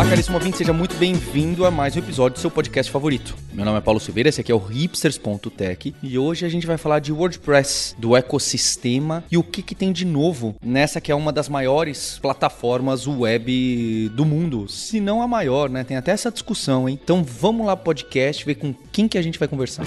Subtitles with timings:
[0.00, 3.36] Olá, caríssimo ouvinte, seja muito bem-vindo a mais um episódio do seu podcast favorito.
[3.52, 6.78] Meu nome é Paulo Silveira, esse aqui é o hipsters.tech e hoje a gente vai
[6.78, 11.14] falar de WordPress, do ecossistema e o que, que tem de novo nessa que é
[11.14, 15.84] uma das maiores plataformas web do mundo, se não a maior, né?
[15.84, 16.98] Tem até essa discussão, hein?
[17.04, 19.84] Então vamos lá podcast, ver com quem que a gente vai conversar.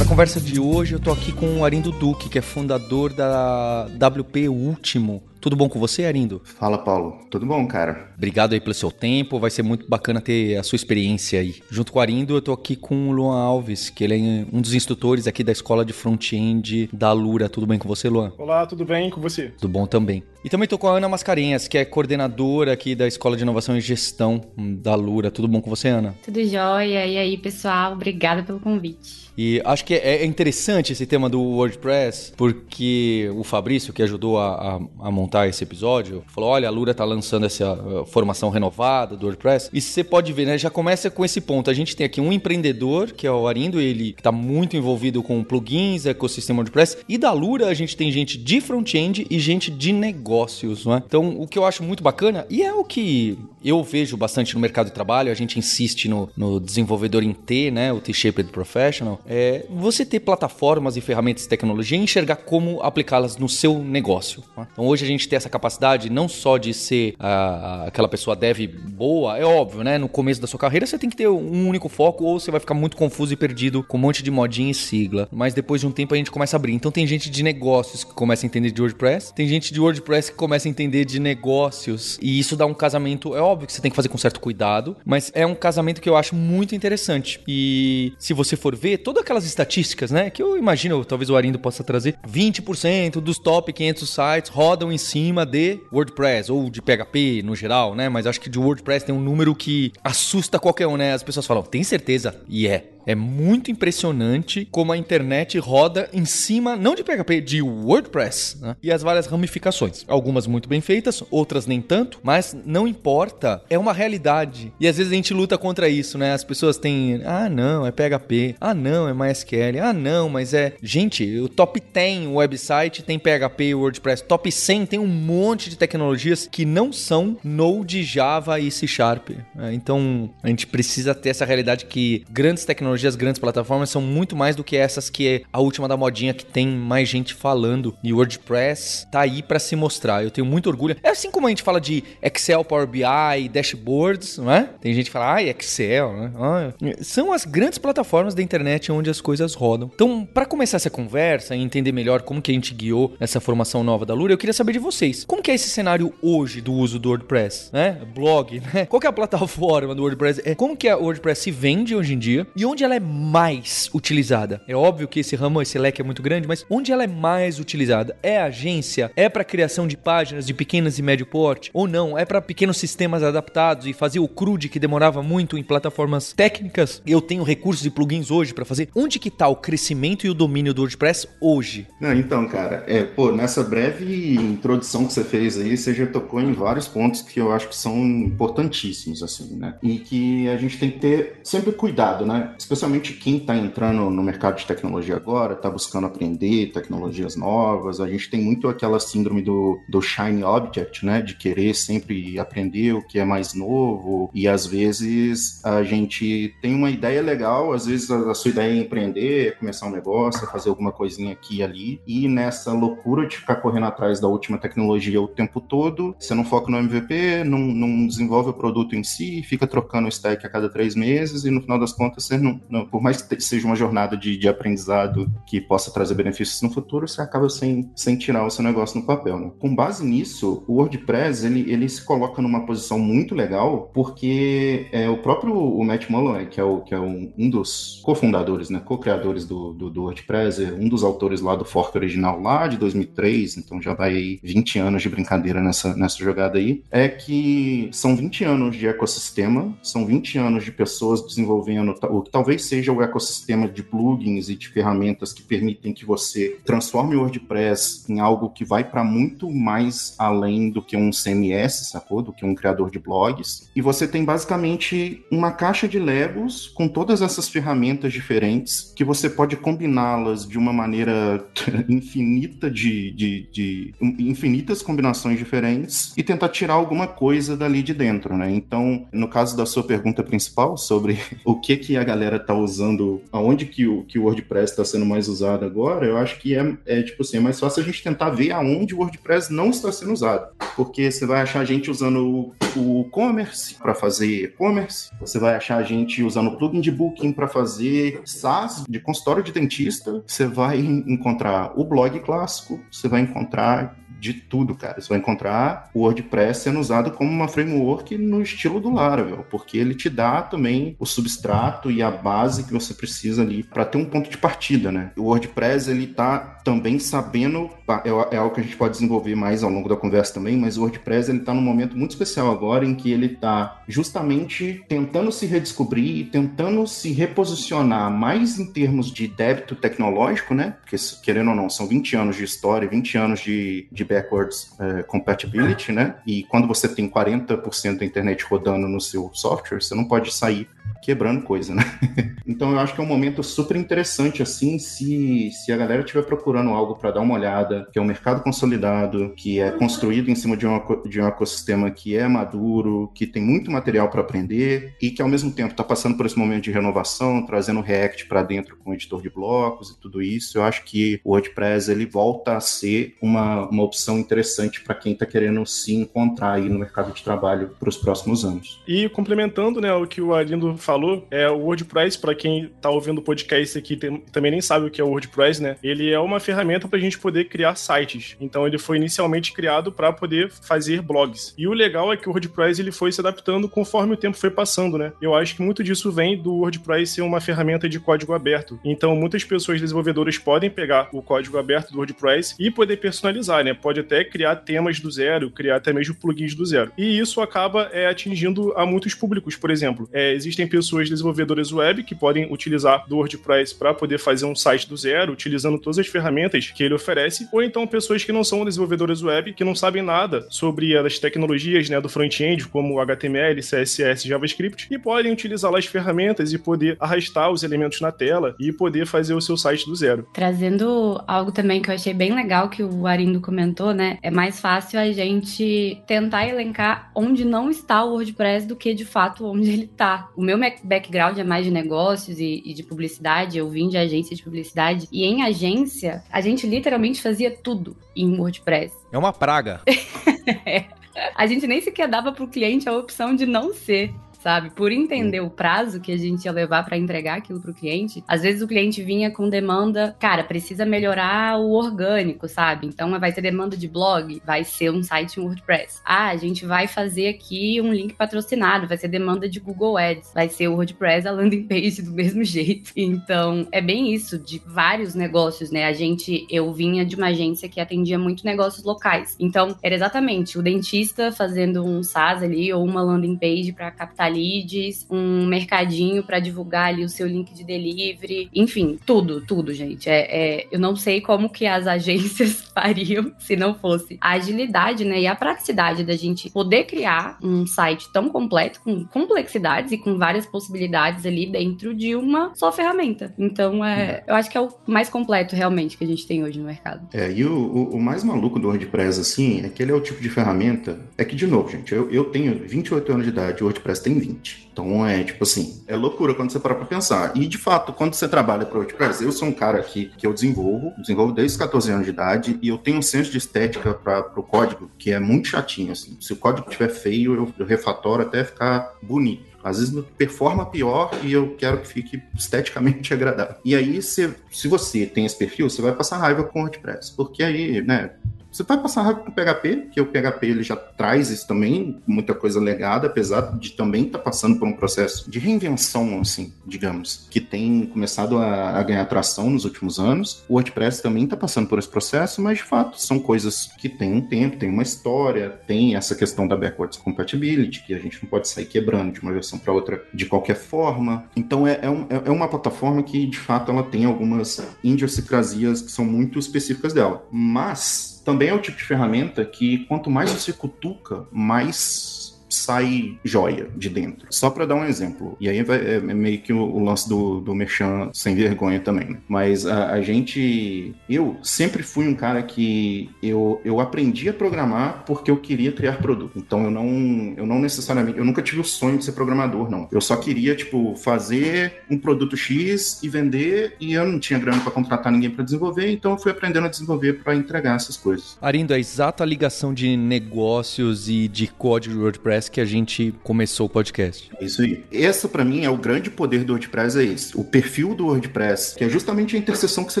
[0.10, 4.48] Conversa de hoje eu tô aqui com o Arindo Duque, que é fundador da WP
[4.48, 5.22] Último.
[5.40, 6.42] Tudo bom com você, Arindo?
[6.44, 7.18] Fala, Paulo.
[7.30, 8.12] Tudo bom, cara?
[8.14, 9.38] Obrigado aí pelo seu tempo.
[9.38, 11.62] Vai ser muito bacana ter a sua experiência aí.
[11.70, 14.60] Junto com o Arindo, eu tô aqui com o Luan Alves, que ele é um
[14.60, 17.48] dos instrutores aqui da escola de front-end da Lura.
[17.48, 18.34] Tudo bem com você, Luan?
[18.36, 19.48] Olá, tudo bem com você?
[19.58, 20.22] Tudo bom também.
[20.44, 23.76] E também tô com a Ana Mascarenhas, que é coordenadora aqui da Escola de Inovação
[23.76, 25.30] e Gestão da Lura.
[25.30, 26.14] Tudo bom com você, Ana?
[26.22, 27.06] Tudo jóia.
[27.06, 27.92] E aí, pessoal?
[27.92, 29.30] Obrigada pelo convite.
[29.38, 34.76] E acho que é interessante esse tema do WordPress, porque o Fabrício, que ajudou a,
[34.76, 39.16] a, a montar esse episódio, falou: olha, a Lura tá lançando essa uh, formação renovada
[39.16, 39.70] do WordPress.
[39.72, 40.58] E você pode ver, né?
[40.58, 41.70] Já começa com esse ponto.
[41.70, 45.42] A gente tem aqui um empreendedor, que é o Arindo, ele está muito envolvido com
[45.42, 46.98] plugins, ecossistema WordPress.
[47.08, 51.02] E da Lura a gente tem gente de front-end e gente de negócios, não é?
[51.06, 54.60] Então, o que eu acho muito bacana, e é o que eu vejo bastante no
[54.60, 57.92] mercado de trabalho, a gente insiste no, no desenvolvedor em T, né?
[57.92, 63.36] O T-Shaped Professional, é você ter plataformas e ferramentas de tecnologia e enxergar como aplicá-las
[63.36, 64.42] no seu negócio.
[64.56, 64.66] Né?
[64.72, 68.66] Então, hoje a gente tem essa capacidade não só de ser uh, aquela pessoa dev
[68.88, 69.98] boa, é óbvio, né?
[69.98, 72.60] No começo da sua carreira você tem que ter um único foco ou você vai
[72.60, 75.28] ficar muito confuso e perdido com um monte de modinha e sigla.
[75.30, 76.72] Mas depois de um tempo a gente começa a abrir.
[76.72, 80.30] Então tem gente de negócios que começa a entender de WordPress, tem gente de WordPress
[80.30, 83.80] que começa a entender de negócios e isso dá um casamento, é óbvio que você
[83.80, 87.40] tem que fazer com certo cuidado, mas é um casamento que eu acho muito interessante.
[87.46, 91.58] E se você for ver todas aquelas estatísticas, né, que eu imagino, talvez o Arindo
[91.58, 97.42] possa trazer, 20% dos top 500 sites rodam em cima de WordPress ou de PHP
[97.44, 98.08] no geral, né?
[98.08, 101.12] Mas acho que de WordPress tem um número que assusta qualquer um, né?
[101.12, 102.40] As pessoas falam, tem certeza?
[102.48, 102.84] E é.
[103.06, 108.76] É muito impressionante como a internet roda em cima, não de PHP, de WordPress, né?
[108.82, 110.04] E as várias ramificações.
[110.06, 114.72] Algumas muito bem feitas, outras nem tanto, mas não importa, é uma realidade.
[114.78, 116.32] E às vezes a gente luta contra isso, né?
[116.32, 120.74] As pessoas têm, ah, não, é PHP, ah, não, é MySQL, ah, não, mas é.
[120.82, 125.76] Gente, o top 10 website tem PHP e WordPress, top 100 tem um monte de
[125.76, 129.30] tecnologias que não são Node, Java e C Sharp.
[129.54, 129.74] Né?
[129.74, 134.36] Então a gente precisa ter essa realidade que grandes tecnologias tecnologias, grandes plataformas são muito
[134.36, 137.96] mais do que essas que é a última da modinha que tem mais gente falando.
[138.02, 140.22] E o WordPress tá aí para se mostrar.
[140.22, 140.96] Eu tenho muito orgulho.
[141.02, 144.68] É assim como a gente fala de Excel, Power BI, dashboards, não é?
[144.80, 146.32] Tem gente que fala, ah, Excel, né?
[146.36, 149.90] Ah, são as grandes plataformas da internet onde as coisas rodam.
[149.94, 153.82] Então, para começar essa conversa e entender melhor como que a gente guiou essa formação
[153.82, 155.24] nova da Lura, eu queria saber de vocês.
[155.24, 157.98] Como que é esse cenário hoje do uso do WordPress, né?
[158.14, 158.86] Blog, né?
[158.86, 160.42] Qual que é a plataforma do WordPress?
[160.44, 163.00] É como que a WordPress se vende hoje em dia e onde onde ela é
[163.00, 164.62] mais utilizada?
[164.66, 167.60] É óbvio que esse ramo, esse leque é muito grande, mas onde ela é mais
[167.60, 168.16] utilizada?
[168.22, 169.12] É agência?
[169.14, 171.70] É para criação de páginas de pequenas e médio porte?
[171.74, 172.16] Ou não?
[172.16, 177.02] É para pequenos sistemas adaptados e fazer o CRUD que demorava muito em plataformas técnicas?
[177.06, 178.88] Eu tenho recursos e plugins hoje para fazer.
[178.96, 181.86] Onde que tá o crescimento e o domínio do WordPress hoje?
[182.00, 186.40] Não, então, cara, é, pô, nessa breve introdução que você fez aí, você já tocou
[186.40, 189.74] em vários pontos que eu acho que são importantíssimos, assim, né?
[189.82, 192.54] E que a gente tem que ter sempre cuidado, né?
[192.70, 198.00] Especialmente quem está entrando no mercado de tecnologia agora, está buscando aprender tecnologias novas.
[198.00, 201.20] A gente tem muito aquela síndrome do, do shiny object, né?
[201.20, 204.30] De querer sempre aprender o que é mais novo.
[204.32, 208.72] E às vezes a gente tem uma ideia legal, às vezes a, a sua ideia
[208.72, 212.00] é empreender, é começar um negócio, é fazer alguma coisinha aqui e ali.
[212.06, 216.44] E nessa loucura de ficar correndo atrás da última tecnologia o tempo todo, você não
[216.44, 220.48] foca no MVP, não, não desenvolve o produto em si, fica trocando o stack a
[220.48, 223.66] cada três meses e no final das contas você não, não, por mais que seja
[223.66, 228.16] uma jornada de, de, aprendizado que possa trazer benefícios no futuro, você acaba sem, sem
[228.16, 229.38] tirar o seu negócio no papel.
[229.38, 229.50] Né?
[229.58, 235.08] Com base nisso, o WordPress ele, ele se coloca numa posição muito legal, porque é,
[235.08, 238.80] o próprio o Matt Mullen, que é, o, que é um, um dos cofundadores, né,
[238.84, 242.76] co-criadores do, do, do, WordPress, é um dos autores lá do fork original lá de
[242.76, 247.88] 2003, então já vai aí 20 anos de brincadeira nessa, nessa jogada aí, é que
[247.92, 252.64] são 20 anos de ecossistema, são 20 anos de pessoas desenvolvendo o que talvez talvez
[252.64, 258.04] seja o ecossistema de plugins e de ferramentas que permitem que você transforme o WordPress
[258.08, 262.22] em algo que vai para muito mais além do que um CMS, sacou?
[262.22, 263.70] Do que um criador de blogs.
[263.74, 269.30] E você tem basicamente uma caixa de Legos com todas essas ferramentas diferentes que você
[269.30, 271.46] pode combiná-las de uma maneira
[271.88, 278.36] infinita de, de, de, infinitas combinações diferentes e tentar tirar alguma coisa dali de dentro,
[278.36, 278.50] né?
[278.50, 283.22] Então, no caso da sua pergunta principal sobre o que que a galera tá usando,
[283.32, 286.76] aonde que o, que o WordPress está sendo mais usado agora, eu acho que é,
[286.86, 289.90] é tipo assim, é mais fácil a gente tentar ver aonde o WordPress não está
[289.92, 290.52] sendo usado.
[290.76, 295.82] Porque você vai achar gente usando o, o commerce para fazer e-commerce, você vai achar
[295.82, 300.78] gente usando o plugin de booking para fazer SaaS de consultório de dentista, você vai
[300.78, 305.00] encontrar o blog clássico, você vai encontrar de tudo, cara.
[305.00, 309.78] Você vai encontrar o WordPress sendo usado como uma framework no estilo do Laravel, porque
[309.78, 313.98] ele te dá também o substrato e a base que você precisa ali para ter
[313.98, 315.12] um ponto de partida, né?
[315.16, 317.70] O WordPress ele tá também sabendo,
[318.04, 320.76] é, é algo que a gente pode desenvolver mais ao longo da conversa também, mas
[320.76, 325.32] o WordPress ele tá num momento muito especial agora em que ele tá justamente tentando
[325.32, 330.76] se redescobrir e tentando se reposicionar mais em termos de débito tecnológico, né?
[330.80, 335.04] Porque querendo ou não, são 20 anos de história, 20 anos de, de backwards uh,
[335.06, 336.16] compatibility, né?
[336.26, 340.68] E quando você tem 40% da internet rodando no seu software, você não pode sair
[341.02, 341.84] quebrando coisa, né?
[342.46, 346.22] então eu acho que é um momento super interessante, assim, se, se a galera estiver
[346.22, 350.34] procurando algo para dar uma olhada, que é um mercado consolidado, que é construído em
[350.34, 354.94] cima de um, de um ecossistema que é maduro, que tem muito material para aprender
[355.00, 358.42] e que ao mesmo tempo está passando por esse momento de renovação, trazendo React para
[358.42, 362.56] dentro com editor de blocos e tudo isso, eu acho que o WordPress ele volta
[362.56, 367.12] a ser uma, uma opção interessante para quem está querendo se encontrar aí no mercado
[367.12, 368.80] de trabalho para os próximos anos.
[368.86, 373.18] E complementando, né, o que o Arindo falou, é o WordPress, para quem tá ouvindo
[373.18, 375.76] o podcast aqui tem, também nem sabe o que é o WordPress, né?
[375.82, 378.36] Ele é uma ferramenta para a gente poder criar sites.
[378.40, 381.54] Então ele foi inicialmente criado para poder fazer blogs.
[381.56, 384.50] E o legal é que o WordPress ele foi se adaptando conforme o tempo foi
[384.50, 385.12] passando, né?
[385.20, 388.78] Eu acho que muito disso vem do WordPress ser uma ferramenta de código aberto.
[388.84, 393.74] Então muitas pessoas desenvolvedoras podem pegar o código aberto do WordPress e poder personalizar, né?
[393.74, 396.92] Pode até criar temas do zero, criar até mesmo plugins do zero.
[396.96, 400.08] E isso acaba é, atingindo a muitos públicos, por exemplo.
[400.12, 404.88] É, existem pessoas desenvolvedoras web que podem utilizar do WordPress para poder fazer um site
[404.88, 408.64] do zero, utilizando todas as ferramentas que ele oferece, ou então pessoas que não são
[408.64, 414.26] desenvolvedoras web, que não sabem nada sobre as tecnologias né, do front-end, como HTML, CSS,
[414.26, 418.72] JavaScript, e podem utilizar lá as ferramentas e poder arrastar os elementos na tela e
[418.72, 420.26] poder fazer o seu site do zero.
[420.32, 424.18] Trazendo algo também que eu achei bem legal que o Arindo comentou, né?
[424.22, 429.04] É mais fácil a gente tentar elencar onde não está o WordPress do que de
[429.04, 430.28] fato onde ele está.
[430.36, 434.34] O meu background é mais de negócios e, e, de publicidade, eu vim de agência
[434.34, 438.94] de publicidade, e em agência, a gente literalmente fazia tudo em WordPress.
[439.12, 439.82] É uma praga.
[440.66, 440.86] é.
[441.34, 444.70] A gente nem sequer dava para o cliente a opção de não ser sabe?
[444.70, 448.42] Por entender o prazo que a gente ia levar para entregar aquilo pro cliente, às
[448.42, 452.86] vezes o cliente vinha com demanda, cara, precisa melhorar o orgânico, sabe?
[452.86, 456.00] Então vai ser demanda de blog, vai ser um site em WordPress.
[456.04, 460.32] Ah, a gente vai fazer aqui um link patrocinado, vai ser demanda de Google Ads,
[460.34, 462.92] vai ser o WordPress a landing page do mesmo jeito.
[462.96, 465.84] Então, é bem isso de vários negócios, né?
[465.84, 469.36] A gente, eu vinha de uma agência que atendia muito negócios locais.
[469.38, 474.29] Então, era exatamente o dentista fazendo um SaaS ali ou uma landing page para captar
[474.30, 480.08] leads, um mercadinho para divulgar ali o seu link de delivery, enfim, tudo, tudo, gente.
[480.08, 485.04] É, é, eu não sei como que as agências fariam se não fosse a agilidade,
[485.04, 489.98] né, e a praticidade da gente poder criar um site tão completo, com complexidades e
[489.98, 493.34] com várias possibilidades ali dentro de uma só ferramenta.
[493.38, 496.58] Então, é, eu acho que é o mais completo realmente que a gente tem hoje
[496.58, 497.08] no mercado.
[497.12, 500.00] É, e o, o, o mais maluco do WordPress, assim, é que ele é o
[500.00, 500.98] tipo de ferramenta.
[501.16, 504.18] É que, de novo, gente, eu, eu tenho 28 anos de idade, o WordPress tem
[504.20, 504.70] 20.
[504.72, 507.36] Então é tipo assim, é loucura quando você para pra pensar.
[507.36, 510.32] E de fato, quando você trabalha para WordPress, eu sou um cara que, que eu
[510.32, 513.92] desenvolvo, desenvolvo desde os 14 anos de idade, e eu tenho um senso de estética
[513.92, 515.92] para o código que é muito chatinho.
[515.92, 516.16] Assim.
[516.20, 519.50] Se o código estiver feio, eu, eu refatoro até ficar bonito.
[519.62, 523.56] Às vezes performa pior e eu quero que fique esteticamente agradável.
[523.64, 527.12] E aí, se, se você tem esse perfil, você vai passar raiva com o WordPress.
[527.14, 528.10] Porque aí, né,
[528.52, 532.00] Você vai passar rápido com o PHP, que o PHP ele já traz isso também,
[532.06, 536.52] muita coisa legada, apesar de também estar tá passando por um processo de reinvenção, assim,
[536.66, 540.44] digamos, que tem começado a, a ganhar tração nos últimos anos.
[540.48, 544.12] O WordPress também está passando por esse processo, mas de fato são coisas que têm
[544.12, 548.28] um tempo, tem uma história, tem essa questão da backwards compatibility, que a gente não
[548.28, 551.24] pode sair quebrando de uma versão para outra de qualquer forma.
[551.36, 555.80] Então é, é, um, é, é uma plataforma que de fato ela tem algumas idiosincrasias
[555.82, 557.24] que são muito específicas dela.
[557.30, 562.19] Mas também é o tipo de ferramenta que quanto mais você cutuca, mais
[562.60, 564.26] sai joia de dentro.
[564.30, 565.36] Só para dar um exemplo.
[565.40, 569.10] E aí é, é meio que o, o, lance do, do Merchan sem vergonha também.
[569.10, 569.18] Né?
[569.28, 570.94] Mas a, a, gente.
[571.08, 575.98] Eu sempre fui um cara que eu, eu aprendi a programar porque eu queria criar
[575.98, 576.38] produto.
[576.38, 578.18] Então eu não, eu não necessariamente.
[578.18, 579.88] Eu nunca tive o sonho de ser programador, não.
[579.90, 584.60] Eu só queria, tipo, fazer um produto X e vender e eu não tinha grana
[584.62, 588.38] para contratar ninguém para desenvolver, então eu fui aprendendo a desenvolver para entregar essas coisas.
[588.40, 593.70] Arindo, a exata ligação de negócios e de código WordPress Que a gente começou o
[593.70, 594.30] podcast.
[594.38, 594.84] É isso aí.
[594.90, 597.38] Esse, para mim, é o grande poder do WordPress, é esse.
[597.38, 600.00] O perfil do WordPress, que é justamente a interseção que você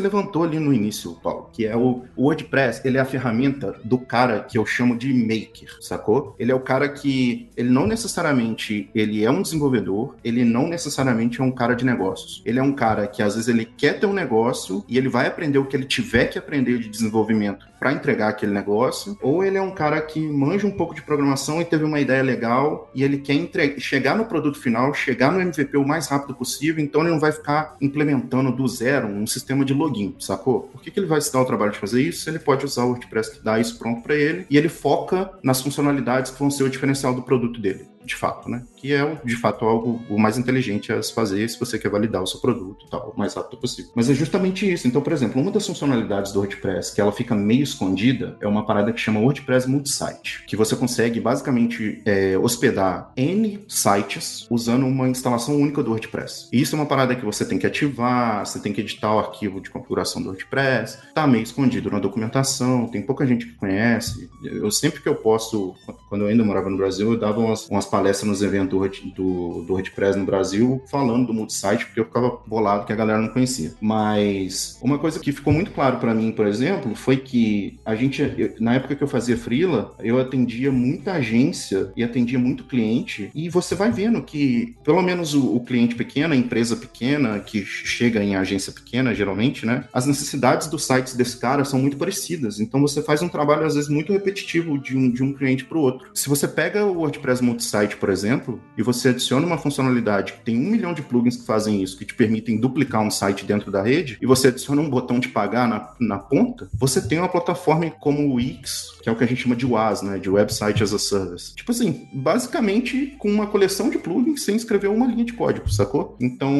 [0.00, 3.98] levantou ali no início, Paulo, que é o, o WordPress, ele é a ferramenta do
[3.98, 6.34] cara que eu chamo de maker, sacou?
[6.38, 11.40] Ele é o cara que, ele não necessariamente, ele é um desenvolvedor, ele não necessariamente
[11.40, 12.42] é um cara de negócios.
[12.44, 15.26] Ele é um cara que, às vezes, ele quer ter um negócio e ele vai
[15.26, 19.56] aprender o que ele tiver que aprender de desenvolvimento para entregar aquele negócio, ou ele
[19.56, 23.02] é um cara que manja um pouco de programação e teve uma ideia legal e
[23.02, 27.00] ele quer entregar, chegar no produto final, chegar no MVP o mais rápido possível, então
[27.00, 30.64] ele não vai ficar implementando do zero um sistema de login, sacou?
[30.64, 32.28] Por que, que ele vai se dar o trabalho de fazer isso?
[32.28, 35.62] Ele pode usar o WordPress que dá isso pronto para ele e ele foca nas
[35.62, 38.64] funcionalidades que vão ser o diferencial do produto dele de fato, né?
[38.76, 42.22] Que é, de fato, algo o mais inteligente a se fazer se você quer validar
[42.22, 43.92] o seu produto tal, o mais rápido possível.
[43.94, 44.88] Mas é justamente isso.
[44.88, 48.66] Então, por exemplo, uma das funcionalidades do WordPress que ela fica meio escondida é uma
[48.66, 55.08] parada que chama WordPress Multisite, que você consegue basicamente é, hospedar N sites usando uma
[55.08, 56.48] instalação única do WordPress.
[56.52, 59.20] E isso é uma parada que você tem que ativar, você tem que editar o
[59.20, 64.28] arquivo de configuração do WordPress, tá meio escondido na documentação, tem pouca gente que conhece.
[64.42, 65.74] Eu sempre que eu posso,
[66.10, 69.72] quando eu ainda morava no Brasil, eu dava umas, umas palestras nos eventos do, do,
[69.72, 73.72] WordPress no Brasil falando do multisite, porque eu ficava bolado que a galera não conhecia.
[73.80, 78.22] Mas uma coisa que ficou muito claro para mim, por exemplo, foi que a gente,
[78.36, 83.30] eu, na época que eu fazia freela, eu atendia muita agência e atendia muito cliente,
[83.32, 87.64] e você vai vendo que, pelo menos o, o cliente pequeno, a empresa pequena, que
[87.64, 92.58] chega em agência pequena, geralmente, né, as necessidades dos sites desse cara são muito parecidas.
[92.58, 95.78] Então você faz um trabalho, às vezes, muito repetitivo de um, de um cliente para
[95.78, 95.99] o outro.
[96.14, 100.40] Se você pega o WordPress Multisite site, por exemplo, e você adiciona uma funcionalidade que
[100.40, 103.70] tem um milhão de plugins que fazem isso, que te permitem duplicar um site dentro
[103.70, 107.28] da rede, e você adiciona um botão de pagar na, na ponta, você tem uma
[107.28, 110.28] plataforma como o Wix, que é o que a gente chama de WAS, né, de
[110.28, 111.54] Website as a Service.
[111.54, 116.16] Tipo assim, basicamente com uma coleção de plugins sem escrever uma linha de código, sacou?
[116.20, 116.52] Então,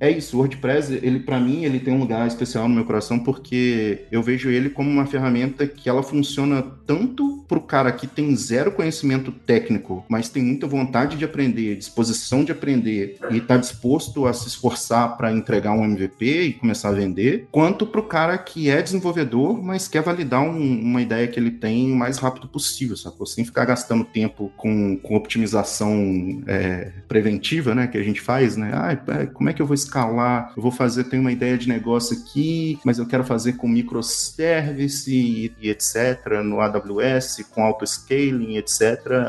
[0.00, 3.18] é isso, o WordPress, ele para mim, ele tem um lugar especial no meu coração
[3.18, 8.34] porque eu vejo ele como uma ferramenta que ela funciona tanto pro cara que tem
[8.36, 14.24] zero conhecimento técnico, mas tem muita vontade de aprender, disposição de aprender e está disposto
[14.24, 18.38] a se esforçar para entregar um MVP e começar a vender, quanto para o cara
[18.38, 22.46] que é desenvolvedor, mas quer validar um, uma ideia que ele tem o mais rápido
[22.46, 23.26] possível, sacou?
[23.26, 28.70] Sem ficar gastando tempo com, com optimização é, preventiva, né, que a gente faz, né?
[28.72, 30.52] Ah, como é que eu vou escalar?
[30.56, 35.12] Eu vou fazer, tenho uma ideia de negócio aqui, mas eu quero fazer com microservice
[35.12, 38.67] e, e etc, no AWS, com auto-scaling, etc.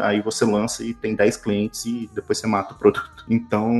[0.01, 3.25] Aí você lança e tem 10 clientes e depois você mata o produto.
[3.29, 3.71] Então,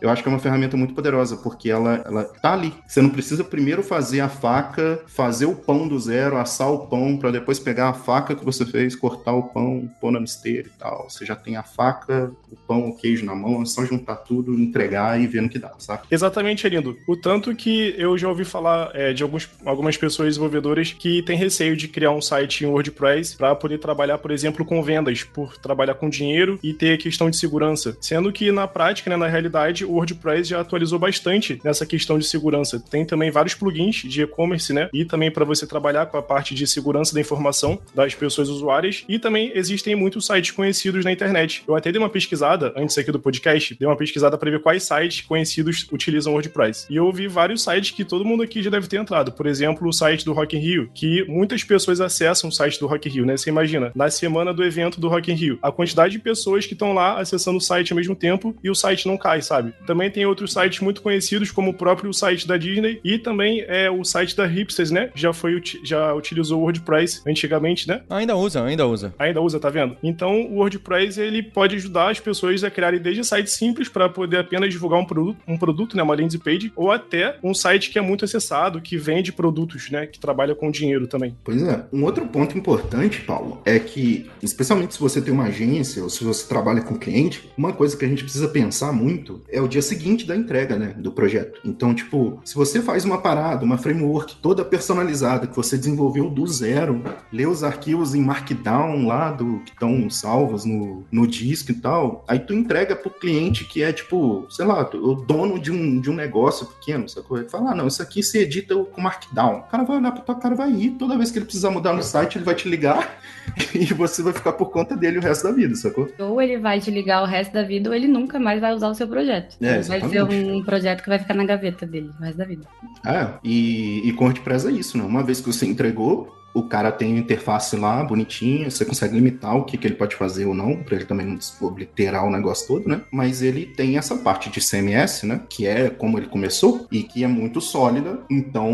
[0.00, 2.74] eu acho que é uma ferramenta muito poderosa, porque ela, ela tá ali.
[2.86, 7.16] Você não precisa primeiro fazer a faca, fazer o pão do zero, assar o pão,
[7.16, 10.78] para depois pegar a faca que você fez, cortar o pão, pôr na misteira e
[10.78, 11.08] tal.
[11.08, 14.58] Você já tem a faca, o pão, o queijo na mão, é só juntar tudo,
[14.58, 16.02] entregar e ver no que dá, sabe?
[16.10, 16.96] Exatamente, Erindo.
[17.06, 21.36] O tanto que eu já ouvi falar é, de alguns, algumas pessoas desenvolvedoras que têm
[21.36, 25.56] receio de criar um site em WordPress para poder trabalhar, por exemplo, com vendas, por
[25.56, 27.96] trabalhar com dinheiro e ter questão de segurança.
[28.00, 32.26] Sendo que na prática, né, na realidade, o WordPress já atualizou bastante nessa questão de
[32.26, 32.82] segurança.
[32.90, 34.88] Tem também vários plugins de e-commerce, né?
[34.92, 39.04] E também para você trabalhar com a parte de segurança da informação das pessoas usuárias.
[39.08, 41.62] E também existem muitos sites conhecidos na internet.
[41.66, 44.82] Eu até dei uma pesquisada antes aqui do podcast, dei uma pesquisada para ver quais
[44.82, 46.86] sites conhecidos utilizam WordPress.
[46.90, 49.32] E eu vi vários sites que todo mundo aqui já deve ter entrado.
[49.32, 52.86] Por exemplo, o site do Rock in Rio, que muitas pessoas acessam o site do
[52.86, 53.36] Rock in Rio, né?
[53.36, 55.58] Você imagina, na semana semana do evento do Rock in Rio.
[55.60, 58.74] A quantidade de pessoas que estão lá acessando o site ao mesmo tempo e o
[58.74, 59.74] site não cai, sabe?
[59.84, 63.90] Também tem outros sites muito conhecidos, como o próprio site da Disney e também é
[63.90, 65.10] o site da Hipsters, né?
[65.14, 68.02] Já foi já utilizou o WordPress antigamente, né?
[68.08, 69.12] Ainda usa, ainda usa.
[69.18, 69.96] Ainda usa, tá vendo?
[70.02, 74.38] Então o WordPress ele pode ajudar as pessoas a criarem desde sites simples para poder
[74.38, 77.98] apenas divulgar um produto, um produto, né, uma landing page, ou até um site que
[77.98, 81.36] é muito acessado, que vende produtos, né, que trabalha com dinheiro também.
[81.42, 81.84] Pois é.
[81.92, 86.24] Um outro ponto importante, Paulo, é que, especialmente se você tem uma agência ou se
[86.24, 89.82] você trabalha com cliente, uma coisa que a gente precisa pensar muito é o dia
[89.82, 91.60] seguinte da entrega, né, do projeto.
[91.64, 96.46] Então, tipo, se você faz uma parada, uma framework toda personalizada que você desenvolveu do
[96.46, 101.74] zero, lê os arquivos em Markdown lá do que estão salvos no, no disco e
[101.74, 106.00] tal, aí tu entrega pro cliente que é tipo, sei lá, o dono de um,
[106.00, 107.38] de um negócio pequeno, sacou?
[107.38, 109.58] Ele fala, ah, não, isso aqui se edita com Markdown.
[109.58, 111.92] O cara vai olhar pra tua cara, vai ir, toda vez que ele precisar mudar
[111.92, 113.18] no site, ele vai te ligar
[113.74, 116.08] e você vai ficar por conta dele o resto da vida, sacou?
[116.18, 118.88] Ou ele vai te ligar o resto da vida, ou ele nunca mais vai usar
[118.88, 119.56] o seu projeto.
[119.60, 122.66] É, vai ser um projeto que vai ficar na gaveta dele o resto da vida.
[123.04, 125.04] É, e, e WordPress é isso, né?
[125.04, 129.56] Uma vez que você entregou, o cara tem uma interface lá bonitinha, você consegue limitar
[129.56, 132.66] o que, que ele pode fazer ou não, para ele também não obliterar o negócio
[132.66, 133.02] todo, né?
[133.10, 135.40] Mas ele tem essa parte de CMS, né?
[135.48, 138.72] Que é como ele começou e que é muito sólida, então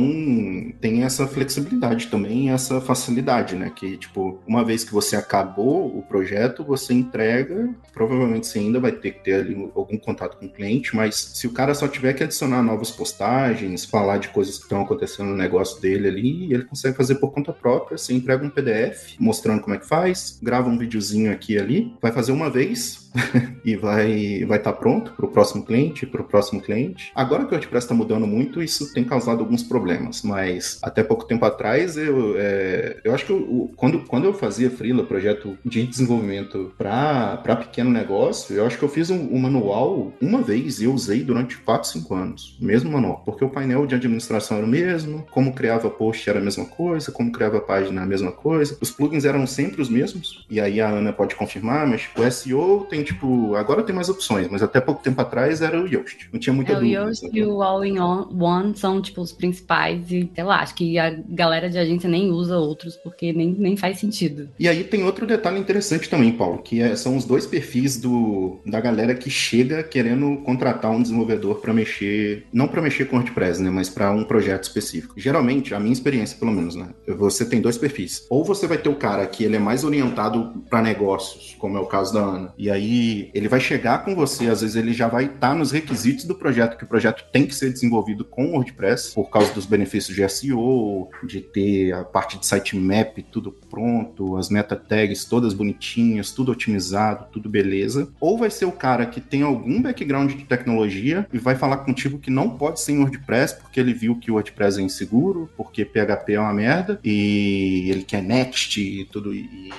[0.80, 3.70] tem essa flexibilidade também, essa facilidade, né?
[3.74, 8.92] Que, tipo, uma vez que você acabou o projeto, você entrega, provavelmente você ainda vai
[8.92, 12.12] ter que ter ali algum contato com o cliente, mas se o cara só tiver
[12.12, 16.64] que adicionar novas postagens, falar de coisas que estão acontecendo no negócio dele ali, ele
[16.64, 20.38] consegue fazer por conta própria própria, você entrega um PDF mostrando como é que faz,
[20.42, 23.03] grava um videozinho aqui e ali, vai fazer uma vez,
[23.64, 27.12] e vai vai estar tá pronto para o próximo cliente, para o próximo cliente.
[27.14, 31.24] Agora que o WordPress está mudando muito, isso tem causado alguns problemas, mas até pouco
[31.24, 35.86] tempo atrás eu, é, eu acho que eu, quando, quando eu fazia freela, projeto de
[35.86, 40.86] desenvolvimento para pequeno negócio, eu acho que eu fiz um, um, manual uma vez e
[40.86, 45.26] usei durante 4, 5 anos, mesmo manual, porque o painel de administração era o mesmo,
[45.30, 49.24] como criava post era a mesma coisa, como criava página a mesma coisa, os plugins
[49.24, 53.54] eram sempre os mesmos, e aí a Ana pode confirmar, mas o SEO tem tipo,
[53.54, 56.28] agora tem mais opções, mas até pouco tempo atrás era o Yoast.
[56.32, 57.00] Não tinha muita é, dúvida.
[57.00, 61.10] O Yoast e o All-in-One são, tipo, os principais e, sei lá, acho que a
[61.28, 64.48] galera de agência nem usa outros porque nem, nem faz sentido.
[64.58, 68.58] E aí tem outro detalhe interessante também, Paulo, que é, são os dois perfis do,
[68.64, 73.62] da galera que chega querendo contratar um desenvolvedor para mexer, não para mexer com WordPress,
[73.62, 75.14] né, mas para um projeto específico.
[75.16, 78.26] Geralmente, a minha experiência, pelo menos, né, você tem dois perfis.
[78.30, 81.80] Ou você vai ter o cara que ele é mais orientado para negócios, como é
[81.80, 82.93] o caso da Ana, e aí
[83.34, 86.34] ele vai chegar com você, às vezes ele já vai estar tá nos requisitos do
[86.34, 90.28] projeto, que o projeto tem que ser desenvolvido com WordPress, por causa dos benefícios de
[90.28, 96.52] SEO, de ter a parte de sitemap tudo pronto, as meta tags todas bonitinhas, tudo
[96.52, 98.08] otimizado, tudo beleza.
[98.20, 102.18] Ou vai ser o cara que tem algum background de tecnologia e vai falar contigo
[102.18, 105.84] que não pode ser em WordPress porque ele viu que o WordPress é inseguro, porque
[105.84, 109.70] PHP é uma merda e ele quer Next e tudo e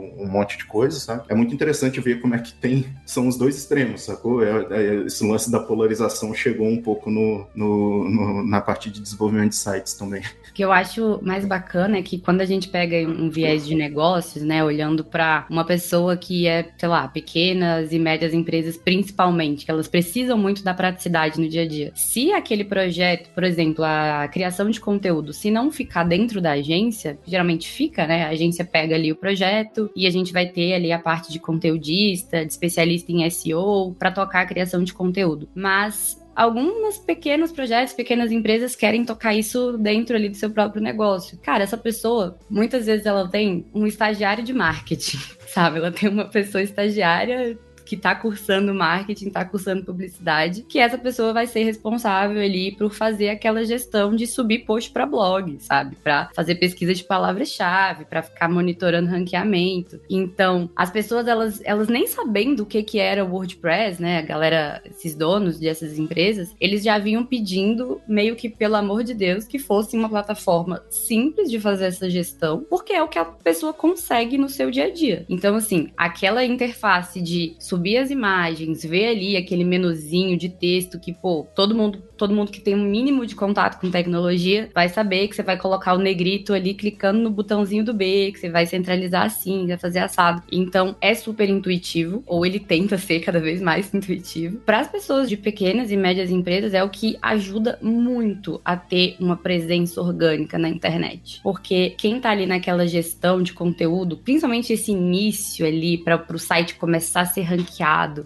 [0.00, 1.24] um, monte de coisas, sabe?
[1.28, 4.42] É muito interessante ver como é que tem, são os dois extremos, sacou?
[4.42, 9.00] É, é, esse lance da polarização chegou um pouco no, no, no, na parte de
[9.00, 10.22] desenvolvimento de sites também.
[10.50, 13.74] O que eu acho mais bacana é que quando a gente pega um viés de
[13.74, 19.64] negócios, né, olhando para uma pessoa que é, sei lá, pequenas e médias empresas principalmente,
[19.64, 21.92] que elas precisam muito da praticidade no dia a dia.
[21.94, 27.18] Se aquele projeto, por exemplo, a criação de conteúdo, se não ficar dentro da agência,
[27.26, 28.24] geralmente fica, né?
[28.24, 31.38] A agência pega ali o projeto, e a gente vai ter ali a parte de
[31.38, 35.48] conteudista, de especialista em SEO, para tocar a criação de conteúdo.
[35.54, 41.38] Mas alguns pequenos projetos, pequenas empresas querem tocar isso dentro ali do seu próprio negócio.
[41.38, 45.78] Cara, essa pessoa, muitas vezes ela tem um estagiário de marketing, sabe?
[45.78, 47.58] Ela tem uma pessoa estagiária
[47.90, 52.92] que está cursando marketing, está cursando publicidade, que essa pessoa vai ser responsável ali por
[52.92, 55.96] fazer aquela gestão de subir post para blog, sabe?
[55.96, 60.00] Para fazer pesquisa de palavras-chave, para ficar monitorando ranqueamento.
[60.08, 64.18] Então, as pessoas elas, elas nem sabendo o que que era o WordPress, né?
[64.18, 69.14] A galera, esses donos dessas empresas, eles já vinham pedindo meio que pelo amor de
[69.14, 73.24] Deus que fosse uma plataforma simples de fazer essa gestão, porque é o que a
[73.24, 75.26] pessoa consegue no seu dia a dia.
[75.28, 81.00] Então, assim, aquela interface de subir subir as imagens, ver ali aquele menuzinho de texto
[81.00, 84.86] que, pô, todo mundo, todo mundo que tem um mínimo de contato com tecnologia vai
[84.90, 88.50] saber que você vai colocar o negrito ali clicando no botãozinho do B, que você
[88.50, 90.42] vai centralizar assim, vai fazer assado.
[90.52, 94.58] Então, é super intuitivo, ou ele tenta ser cada vez mais intuitivo.
[94.58, 99.16] Para as pessoas de pequenas e médias empresas, é o que ajuda muito a ter
[99.18, 101.40] uma presença orgânica na internet.
[101.42, 106.74] Porque quem tá ali naquela gestão de conteúdo, principalmente esse início ali para o site
[106.74, 107.69] começar a ser ranqueado,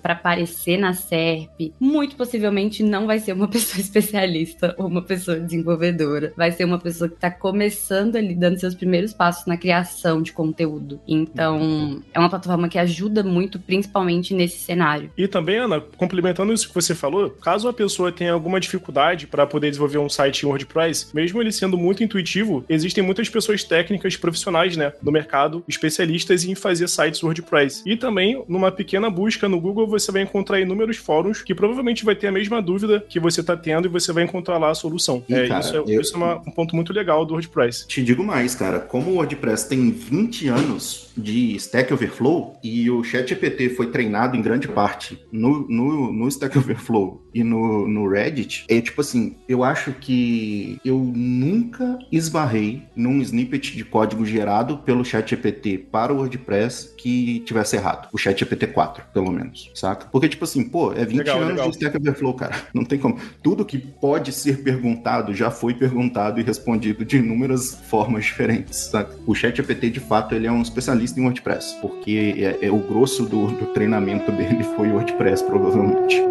[0.03, 5.39] para aparecer na SERP, muito possivelmente não vai ser uma pessoa especialista ou uma pessoa
[5.39, 6.33] desenvolvedora.
[6.37, 10.33] Vai ser uma pessoa que tá começando ali, dando seus primeiros passos na criação de
[10.33, 11.01] conteúdo.
[11.07, 15.11] Então, é uma plataforma que ajuda muito, principalmente nesse cenário.
[15.17, 19.47] E também, Ana, complementando isso que você falou, caso a pessoa tenha alguma dificuldade para
[19.47, 24.17] poder desenvolver um site em WordPress, mesmo ele sendo muito intuitivo, existem muitas pessoas técnicas
[24.17, 27.83] profissionais, né, no mercado, especialistas em fazer sites WordPress.
[27.87, 32.15] E também, numa pequena busca no Google, você vai encontrar inúmeros fóruns que provavelmente vai
[32.15, 35.23] ter a mesma dúvida que você está tendo e você vai encontrar lá a solução.
[35.29, 37.87] E, é, cara, isso é, eu- isso é uma- um ponto muito legal do WordPress.
[37.87, 38.79] Te digo mais, cara.
[38.81, 44.43] Como o WordPress tem 20 anos de Stack Overflow e o ChatGPT foi treinado em
[44.43, 49.63] grande parte no, no, no Stack Overflow e no, no Reddit, é tipo assim, eu
[49.65, 56.95] acho que eu nunca esbarrei num snippet de código gerado pelo ChatGPT para o WordPress
[56.97, 58.09] que tivesse errado.
[58.13, 60.07] O ChatGPT 4, pelo menos, saca?
[60.13, 61.71] Porque, tipo assim, pô, é 20 Legal, anos legal.
[61.71, 62.55] de Stack Overflow, cara.
[62.75, 63.19] Não tem como.
[63.43, 69.17] Tudo que pode ser perguntado já foi perguntado e respondido de inúmeras formas diferentes, saca?
[69.27, 73.25] O ChatGPT, de fato, ele é um especialista em WordPress, porque é, é o grosso
[73.25, 76.23] do, do treinamento dele foi WordPress, provavelmente.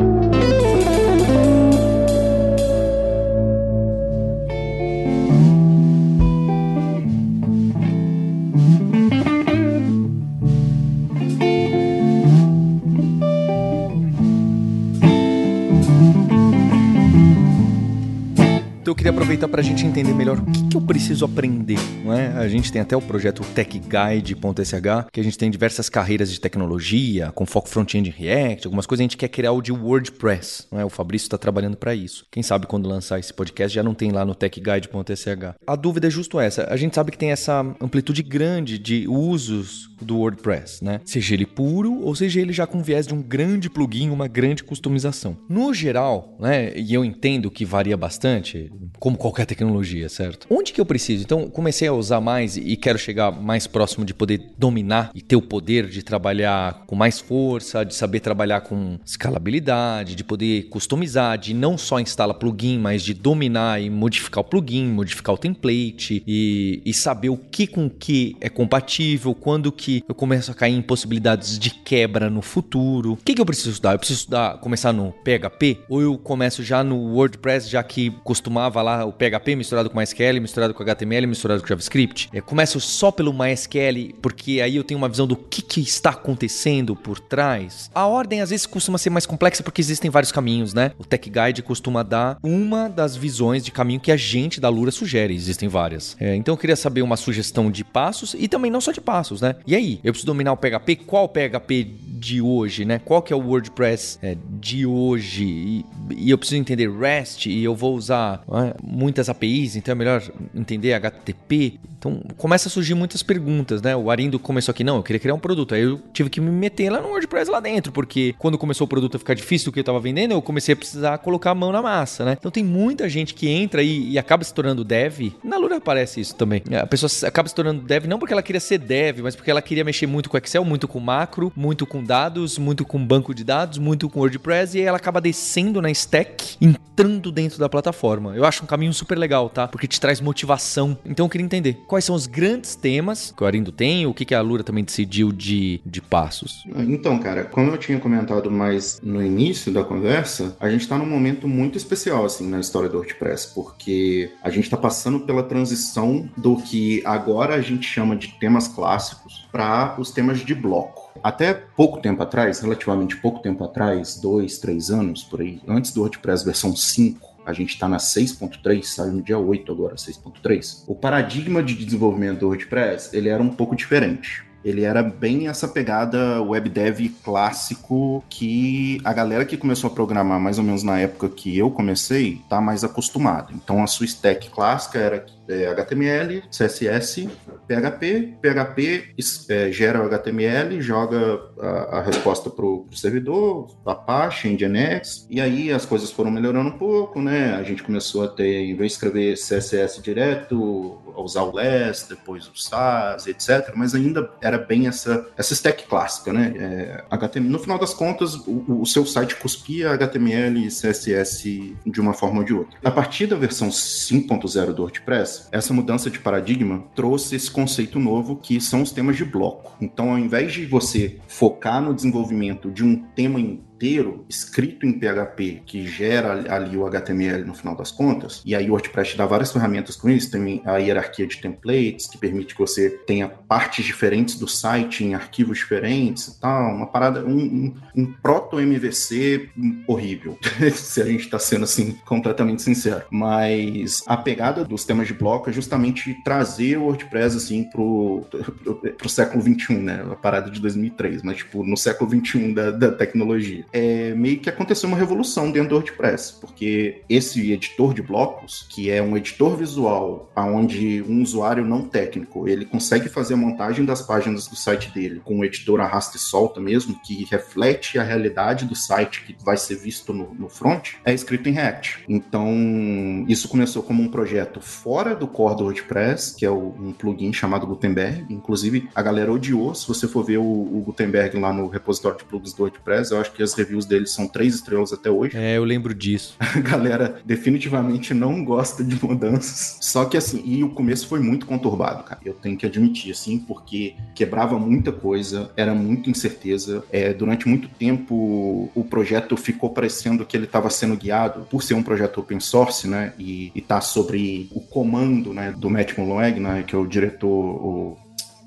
[18.83, 21.79] Então eu queria aproveitar para a gente entender melhor o que, que eu preciso aprender,
[22.03, 22.33] não é?
[22.33, 27.31] A gente tem até o projeto techguide.sh, que a gente tem diversas carreiras de tecnologia,
[27.31, 30.83] com foco front-end React, algumas coisas a gente quer criar o de WordPress, não é?
[30.83, 32.25] O Fabrício está trabalhando para isso.
[32.29, 35.55] Quem sabe quando lançar esse podcast já não tem lá no techguide.sh.
[35.65, 36.67] A dúvida é justo essa.
[36.69, 40.99] A gente sabe que tem essa amplitude grande de usos do WordPress, né?
[41.05, 44.63] Seja ele puro ou seja ele já com viés de um grande plugin, uma grande
[44.63, 45.37] customização.
[45.49, 50.47] No geral, né, e eu entendo que varia bastante, como qualquer tecnologia, certo?
[50.49, 51.23] Onde que eu preciso?
[51.23, 55.35] Então, comecei a usar mais e quero chegar mais próximo de poder dominar e ter
[55.35, 61.37] o poder de trabalhar com mais força, de saber trabalhar com escalabilidade, de poder customizar,
[61.37, 66.23] de não só instalar plugin, mas de dominar e modificar o plugin, modificar o template
[66.25, 70.73] e, e saber o que com que é compatível, quando que eu começo a cair
[70.73, 73.13] em possibilidades de quebra no futuro.
[73.13, 73.93] O que, que eu preciso estudar?
[73.93, 75.79] Eu preciso estudar, começar no PHP?
[75.89, 80.39] Ou eu começo já no WordPress, já que costumava lá o PHP misturado com MySQL,
[80.41, 82.29] misturado com HTML, misturado com JavaScript?
[82.33, 86.11] Eu começo só pelo MySQL, porque aí eu tenho uma visão do que, que está
[86.11, 87.89] acontecendo por trás.
[87.93, 90.91] A ordem às vezes costuma ser mais complexa porque existem vários caminhos, né?
[90.97, 94.91] O Tech Guide costuma dar uma das visões de caminho que a gente da Lura
[94.91, 96.15] sugere, existem várias.
[96.19, 99.41] É, então eu queria saber uma sugestão de passos e também não só de passos,
[99.41, 99.55] né?
[99.65, 100.95] E aí, eu preciso dominar o PHP?
[100.97, 101.83] Qual PHP
[102.23, 102.99] de hoje, né?
[102.99, 105.43] Qual que é o WordPress é, de hoje?
[105.43, 109.95] E, e eu preciso entender REST e eu vou usar né, muitas APIs, então é
[109.95, 111.79] melhor entender HTTP.
[111.97, 113.95] Então começa a surgir muitas perguntas, né?
[113.95, 115.73] O Arindo começou aqui, não, eu queria criar um produto.
[115.73, 118.87] Aí eu tive que me meter lá no WordPress lá dentro, porque quando começou o
[118.87, 121.55] produto a ficar difícil o que eu tava vendendo, eu comecei a precisar colocar a
[121.55, 122.35] mão na massa, né?
[122.37, 125.33] Então tem muita gente que entra e, e acaba se tornando dev.
[125.43, 126.61] Na Lura aparece isso também.
[126.81, 129.61] A pessoa acaba se tornando dev não porque ela queria ser dev, mas porque ela
[129.61, 133.43] queria mexer muito com Excel, muito com macro, muito com dados, muito com banco de
[133.43, 138.35] dados, muito com WordPress, e ela acaba descendo na stack, entrando dentro da plataforma.
[138.35, 139.67] Eu acho um caminho super legal, tá?
[139.67, 140.97] Porque te traz motivação.
[141.05, 144.25] Então eu queria entender quais são os grandes temas que o Arindo tem, o que,
[144.25, 146.63] que a Lura também decidiu de, de passos.
[146.75, 151.05] Então, cara, como eu tinha comentado mais no início da conversa, a gente tá num
[151.05, 156.29] momento muito especial, assim, na história do WordPress, porque a gente tá passando pela transição
[156.37, 161.02] do que agora a gente chama de temas clássicos para os temas de bloco.
[161.23, 166.01] Até pouco tempo atrás, relativamente pouco tempo atrás, dois, três anos por aí, antes do
[166.01, 170.83] WordPress versão 5, a gente está na 6.3, saiu no dia 8 agora, 6.3.
[170.85, 174.43] O paradigma de desenvolvimento do WordPress, ele era um pouco diferente.
[174.63, 180.39] Ele era bem essa pegada web dev clássico que a galera que começou a programar
[180.39, 183.51] mais ou menos na época que eu comecei tá mais acostumada.
[183.53, 187.29] Então a sua stack clássica era é, HTML, CSS,
[187.67, 189.13] PHP, PHP
[189.49, 195.71] é, gera o HTML, joga a, a resposta para o servidor, Apache, Nginx, e aí
[195.71, 197.55] as coisas foram melhorando um pouco, né?
[197.55, 202.47] A gente começou a ter, em vez de escrever CSS direto, usar o LESS, depois
[202.47, 203.73] o SAS, etc.
[203.75, 206.53] Mas ainda era bem essa, essa stack clássica, né?
[206.55, 212.01] É, HTML, no final das contas, o, o seu site cuspia HTML e CSS de
[212.01, 212.77] uma forma ou de outra.
[212.83, 218.35] A partir da versão 5.0 do WordPress, essa mudança de paradigma trouxe esse conceito novo
[218.35, 219.75] que são os temas de bloco.
[219.81, 223.39] Então, ao invés de você focar no desenvolvimento de um tema
[223.83, 228.69] inteiro escrito em PHP que gera ali o HTML no final das contas, e aí
[228.69, 232.61] o WordPress dá várias ferramentas com isso, tem a hierarquia de templates, que permite que
[232.61, 237.75] você tenha partes diferentes do site em arquivos diferentes e tal, uma parada, um, um,
[237.95, 239.49] um proto-MVC
[239.85, 240.37] horrível,
[240.73, 243.03] se a gente está sendo assim completamente sincero.
[243.11, 248.25] Mas a pegada dos temas de bloco é justamente trazer o WordPress assim pro,
[248.63, 250.05] pro, pro século 21, né?
[250.09, 254.49] A parada de 2003, mas tipo, no século 21 da, da tecnologia é, meio que
[254.49, 259.57] aconteceu uma revolução dentro do WordPress, porque esse editor de blocos, que é um editor
[259.57, 264.91] visual onde um usuário não técnico, ele consegue fazer a montagem das páginas do site
[264.91, 269.35] dele com um editor arrasta e solta mesmo, que reflete a realidade do site que
[269.43, 272.03] vai ser visto no, no front, é escrito em React.
[272.07, 276.93] Então, isso começou como um projeto fora do core do WordPress, que é o, um
[276.93, 278.25] plugin chamado Gutenberg.
[278.29, 279.73] Inclusive, a galera odiou.
[279.73, 283.19] Se você for ver o, o Gutenberg lá no repositório de plugins do WordPress, eu
[283.19, 285.37] acho que as reviews deles são três estrelas até hoje.
[285.37, 286.35] É, eu lembro disso.
[286.39, 289.77] A galera definitivamente não gosta de mudanças.
[289.81, 292.21] Só que assim, e o começo foi muito conturbado, cara.
[292.23, 296.83] Eu tenho que admitir, assim, porque quebrava muita coisa, era muita incerteza.
[296.91, 301.73] É, durante muito tempo o projeto ficou parecendo que ele estava sendo guiado por ser
[301.73, 303.13] um projeto open source, né?
[303.17, 307.29] E, estar tá sobre o comando, né, do Matt Mullenweg, né, que é o diretor,
[307.29, 307.97] o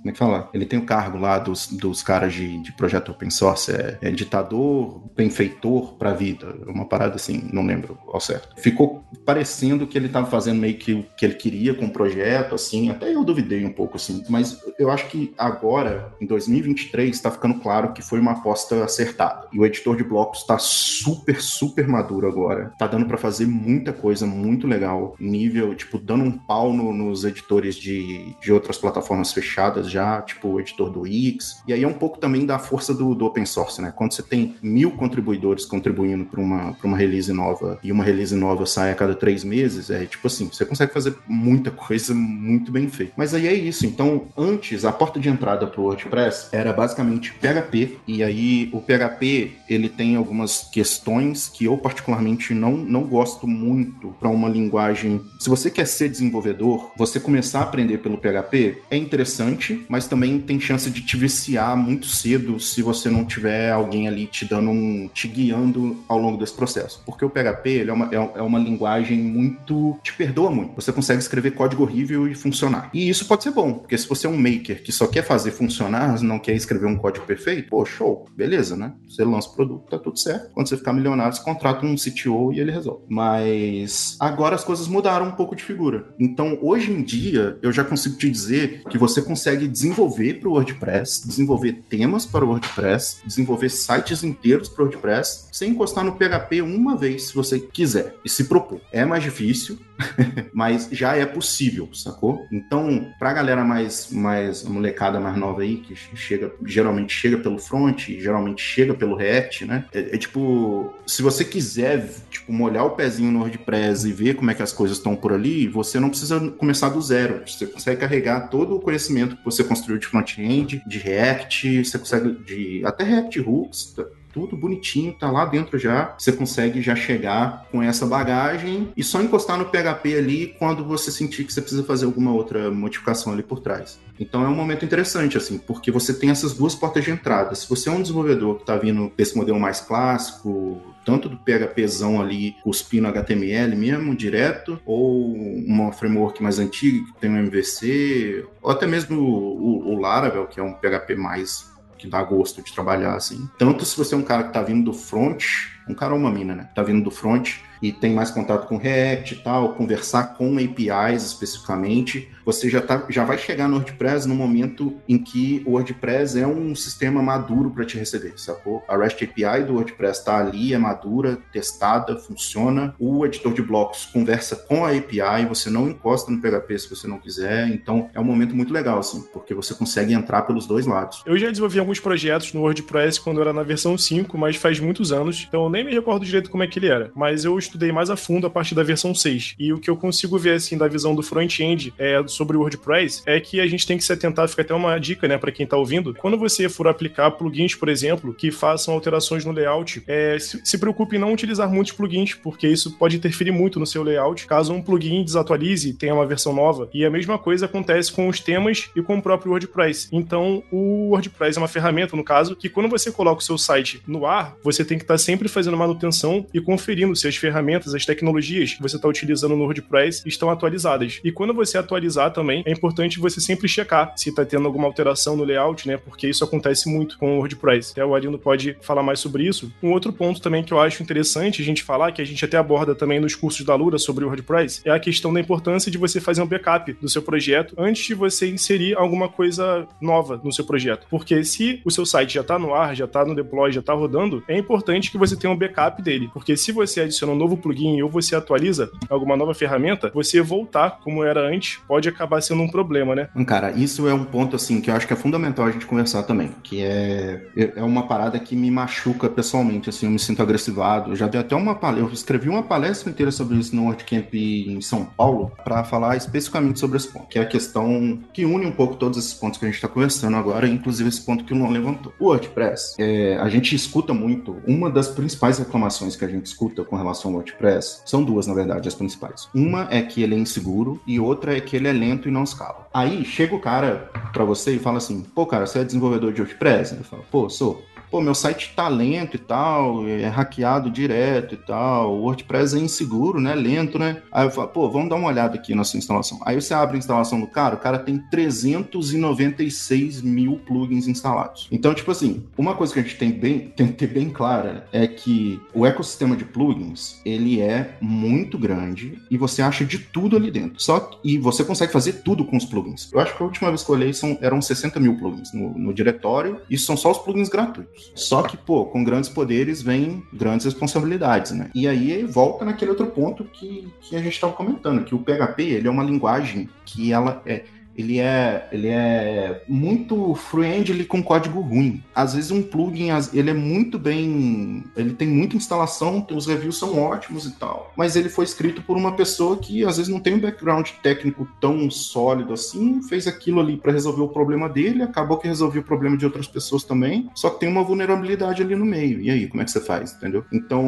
[0.07, 0.51] como é que fala?
[0.55, 4.11] Ele tem o cargo lá dos, dos caras de, de projeto open source, é, é
[4.11, 8.55] ditador, benfeitor pra vida, uma parada assim, não lembro ao certo.
[8.61, 12.55] Ficou parecendo que ele tava fazendo meio que o que ele queria com o projeto,
[12.55, 17.31] assim, até eu duvidei um pouco, assim, mas eu acho que agora, em 2023, tá
[17.31, 19.49] ficando claro que foi uma aposta acertada.
[19.53, 22.73] E o editor de blocos tá super, super maduro agora.
[22.79, 27.25] Tá dando para fazer muita coisa muito legal, nível, tipo, dando um pau no, nos
[27.25, 31.63] editores de, de outras plataformas fechadas já, tipo o editor do Wix.
[31.67, 33.93] E aí é um pouco também da força do, do open source, né?
[33.97, 38.67] Quando você tem mil contribuidores contribuindo para uma, uma release nova e uma release nova
[38.67, 42.89] sai a cada três meses, é tipo assim, você consegue fazer muita coisa muito bem
[42.89, 43.15] feita.
[43.17, 43.87] Mas aí é isso.
[43.87, 48.81] Então, antes, a porta de entrada para o WordPress era basicamente PHP, e aí o
[48.81, 55.23] PHP ele tem algumas questões que eu particularmente não, não gosto muito para uma linguagem.
[55.39, 60.41] Se você quer ser desenvolvedor, você começar a aprender pelo PHP é interessante, mas também
[60.41, 64.71] tem chance de te viciar muito cedo se você não tiver alguém ali te dando
[64.71, 65.09] um.
[65.13, 67.03] te guiando ao longo desse processo.
[67.05, 69.99] Porque o PHP ele é, uma, é, é uma linguagem muito.
[70.03, 70.75] te perdoa muito.
[70.75, 72.91] Você consegue escrever código horrível e funcionar.
[72.93, 75.51] E isso pode ser bom, porque se você é um maker que só quer fazer
[75.51, 78.93] funcionar, não quer escrever um código perfeito, pô, show, beleza, né?
[79.09, 80.51] Você lança o produto, tá tudo certo.
[80.53, 83.05] Quando você ficar milionário, você contrata um CTO e ele resolve.
[83.09, 86.15] Mas agora as coisas mudaram um pouco de figura.
[86.19, 90.53] Então, hoje em dia, eu já consigo te dizer que você consegue desenvolver para o
[90.53, 96.17] WordPress, desenvolver temas para o WordPress, desenvolver sites inteiros para o WordPress, sem encostar no
[96.17, 98.81] PHP uma vez, se você quiser e se propor.
[98.91, 99.79] É mais difícil,
[100.53, 102.47] mas já é possível, sacou?
[102.51, 107.59] Então, para a galera mais, mais molecada mais nova aí, que chega, geralmente chega pelo
[107.59, 109.85] front, geralmente chega pelo React, né?
[109.93, 114.51] É, é, tipo, se você quiser, tipo, molhar o pezinho no WordPress e ver como
[114.51, 117.43] é que as coisas estão por ali, você não precisa começar do zero.
[117.47, 122.33] Você consegue carregar todo o conhecimento que você construiu de front-end, de React, você consegue
[122.45, 124.05] de até React Hooks, tá?
[124.37, 126.15] Tudo bonitinho, tá lá dentro já.
[126.19, 131.11] Você consegue já chegar com essa bagagem e só encostar no PHP ali quando você
[131.11, 133.99] sentir que você precisa fazer alguma outra modificação ali por trás.
[134.21, 137.55] Então é um momento interessante, assim, porque você tem essas duas portas de entrada.
[137.55, 142.21] Se você é um desenvolvedor que está vindo desse modelo mais clássico, tanto do PHPzão
[142.21, 148.71] ali cuspindo HTML mesmo, direto, ou uma framework mais antiga que tem um MVC, ou
[148.71, 153.15] até mesmo o, o Laravel, que é um PHP mais que dá gosto de trabalhar
[153.15, 153.49] assim.
[153.59, 155.45] Tanto se você é um cara que tá vindo do front,
[155.89, 156.69] um cara ou uma mina, né?
[156.75, 161.25] Tá vindo do front e tem mais contato com React e tal, conversar com APIs
[161.25, 166.39] especificamente, você já, tá, já vai chegar no WordPress no momento em que o WordPress
[166.39, 168.85] é um sistema maduro para te receber, sacou?
[168.89, 172.95] A REST API do WordPress está ali, é madura, testada, funciona.
[173.01, 177.09] O editor de blocos conversa com a API, você não encosta no PHP se você
[177.09, 177.69] não quiser.
[177.69, 181.25] Então é um momento muito legal, assim, porque você consegue entrar pelos dois lados.
[181.27, 185.11] Eu já desenvolvi alguns projetos no WordPress quando era na versão 5, mas faz muitos
[185.11, 187.11] anos, então eu nem me recordo direito como é que ele era.
[187.15, 189.55] Mas eu estudei mais a fundo a partir da versão 6.
[189.59, 193.23] E o que eu consigo ver, assim, da visão do front-end é sobre o WordPress
[193.27, 195.67] é que a gente tem que se atentar, fica até uma dica, né, para quem
[195.67, 196.15] tá ouvindo.
[196.15, 200.79] Quando você for aplicar plugins, por exemplo, que façam alterações no layout, é, se, se
[200.79, 204.73] preocupe em não utilizar muitos plugins, porque isso pode interferir muito no seu layout, caso
[204.73, 206.89] um plugin desatualize, tenha uma versão nova.
[206.93, 210.09] E a mesma coisa acontece com os temas e com o próprio WordPress.
[210.13, 214.03] Então, o WordPress é uma ferramenta, no caso, que quando você coloca o seu site
[214.07, 217.56] no ar, você tem que estar tá sempre fazendo manutenção e conferindo se as ferramentas,
[217.95, 221.21] as tecnologias que você está utilizando no WordPress estão atualizadas.
[221.23, 225.37] E quando você atualizar também, é importante você sempre checar se está tendo alguma alteração
[225.37, 225.97] no layout, né?
[225.97, 227.93] Porque isso acontece muito com o WordPress.
[227.93, 229.73] Até o Arino pode falar mais sobre isso.
[229.83, 232.57] Um outro ponto também que eu acho interessante a gente falar, que a gente até
[232.57, 235.99] aborda também nos cursos da Lura sobre o WordPress, é a questão da importância de
[235.99, 240.53] você fazer um backup do seu projeto antes de você inserir alguma coisa nova no
[240.53, 241.07] seu projeto.
[241.09, 243.93] Porque se o seu site já está no ar, já está no deploy, já está
[243.93, 246.31] rodando, é importante que você tenha um backup dele.
[246.33, 251.01] Porque se você adiciona um novo plugin ou você atualiza alguma nova ferramenta, você voltar
[251.05, 253.29] como era antes pode acabar sendo um problema, né?
[253.47, 256.23] Cara, isso é um ponto assim que eu acho que é fundamental a gente conversar
[256.23, 257.43] também, que é
[257.77, 261.11] é uma parada que me machuca pessoalmente, assim, eu me sinto agressivado.
[261.11, 264.35] Eu já dei até uma palestra, eu escrevi uma palestra inteira sobre isso no WordCamp
[264.35, 268.67] em São Paulo para falar especificamente sobre esse ponto, que é a questão que une
[268.67, 271.53] um pouco todos esses pontos que a gente está conversando agora, inclusive esse ponto que
[271.53, 272.13] o Luan levantou.
[272.19, 276.85] O WordPress, é, a gente escuta muito, uma das principais reclamações que a gente escuta
[276.85, 279.49] com relação ao WordPress, são duas, na verdade, as principais.
[279.55, 282.45] Uma é que ele é inseguro e outra é que ele é lento e não
[282.45, 282.89] escala.
[282.93, 286.41] Aí chega o cara para você e fala assim: pô, cara, você é desenvolvedor de
[286.41, 286.95] WordPress?
[286.95, 291.59] Ele fala: pô, sou pô, meu site tá lento e tal, é hackeado direto e
[291.59, 294.23] tal, o WordPress é inseguro, né, lento, né?
[294.33, 296.39] Aí eu falo, pô, vamos dar uma olhada aqui na sua instalação.
[296.45, 301.69] Aí você abre a instalação do cara, o cara tem 396 mil plugins instalados.
[301.71, 304.87] Então, tipo assim, uma coisa que a gente tem, bem, tem que ter bem clara
[304.93, 310.37] é que o ecossistema de plugins, ele é muito grande e você acha de tudo
[310.37, 310.81] ali dentro.
[310.81, 313.11] Só que, e você consegue fazer tudo com os plugins.
[313.13, 315.77] Eu acho que a última vez que eu olhei são, eram 60 mil plugins no,
[315.77, 317.96] no diretório, e são só os plugins gratuitos.
[318.15, 321.71] Só que, pô, com grandes poderes vem grandes responsabilidades, né?
[321.75, 325.63] E aí volta naquele outro ponto que, que a gente estava comentando, que o PHP
[325.63, 327.65] ele é uma linguagem que ela é
[327.97, 332.03] ele é, ele é muito friendly com código ruim.
[332.15, 336.99] Às vezes um plugin, ele é muito bem, ele tem muita instalação, os reviews são
[336.99, 340.35] ótimos e tal, mas ele foi escrito por uma pessoa que às vezes não tem
[340.35, 345.39] um background técnico tão sólido assim, fez aquilo ali para resolver o problema dele, acabou
[345.39, 348.85] que resolveu o problema de outras pessoas também, só que tem uma vulnerabilidade ali no
[348.85, 349.21] meio.
[349.21, 350.45] E aí, como é que você faz, entendeu?
[350.53, 350.85] Então,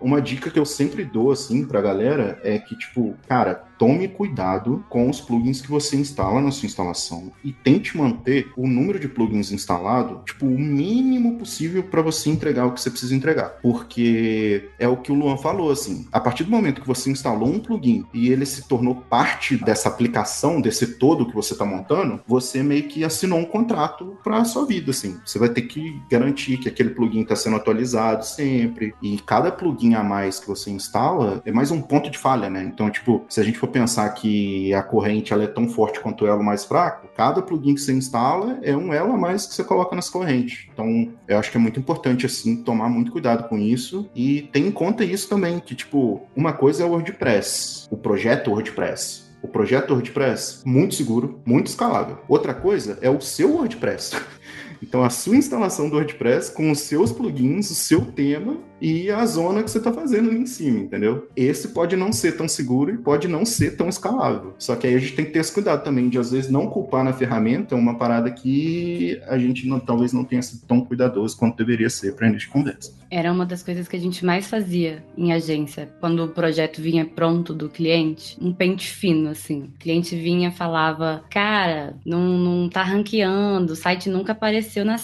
[0.00, 4.84] uma dica que eu sempre dou assim pra galera é que tipo, cara, tome cuidado
[4.88, 9.08] com os plugins que você instala na sua instalação e tente manter o número de
[9.08, 13.58] plugins instalado, tipo, o mínimo possível para você entregar o que você precisa entregar.
[13.62, 17.48] Porque é o que o Luan falou, assim, a partir do momento que você instalou
[17.48, 22.20] um plugin e ele se tornou parte dessa aplicação, desse todo que você está montando,
[22.26, 25.18] você meio que assinou um contrato para a sua vida, assim.
[25.24, 29.94] Você vai ter que garantir que aquele plugin está sendo atualizado sempre e cada plugin
[29.94, 32.64] a mais que você instala é mais um ponto de falha, né?
[32.64, 36.00] Então, tipo, se a gente for for pensar que a corrente ela é tão forte
[36.00, 39.46] quanto o elo mais fraco, cada plugin que você instala é um elo a mais
[39.46, 40.66] que você coloca nas correntes.
[40.72, 44.60] Então, eu acho que é muito importante, assim, tomar muito cuidado com isso e ter
[44.60, 49.28] em conta isso também, que, tipo, uma coisa é o WordPress, o projeto WordPress.
[49.40, 52.18] O projeto WordPress, muito seguro, muito escalável.
[52.28, 54.16] Outra coisa é o seu WordPress.
[54.80, 59.24] Então, a sua instalação do WordPress com os seus plugins, o seu tema e a
[59.26, 61.28] zona que você está fazendo ali em cima, entendeu?
[61.36, 64.54] Esse pode não ser tão seguro e pode não ser tão escalável.
[64.58, 66.68] Só que aí a gente tem que ter esse cuidado também de, às vezes, não
[66.68, 71.36] culpar na ferramenta uma parada que a gente não, talvez não tenha sido tão cuidadoso
[71.36, 72.92] quanto deveria ser para a gente conversa.
[73.10, 77.06] Era uma das coisas que a gente mais fazia em agência, quando o projeto vinha
[77.06, 79.62] pronto do cliente, um pente fino, assim.
[79.62, 84.98] O cliente vinha falava, cara, não, não tá ranqueando, o site nunca apareceu na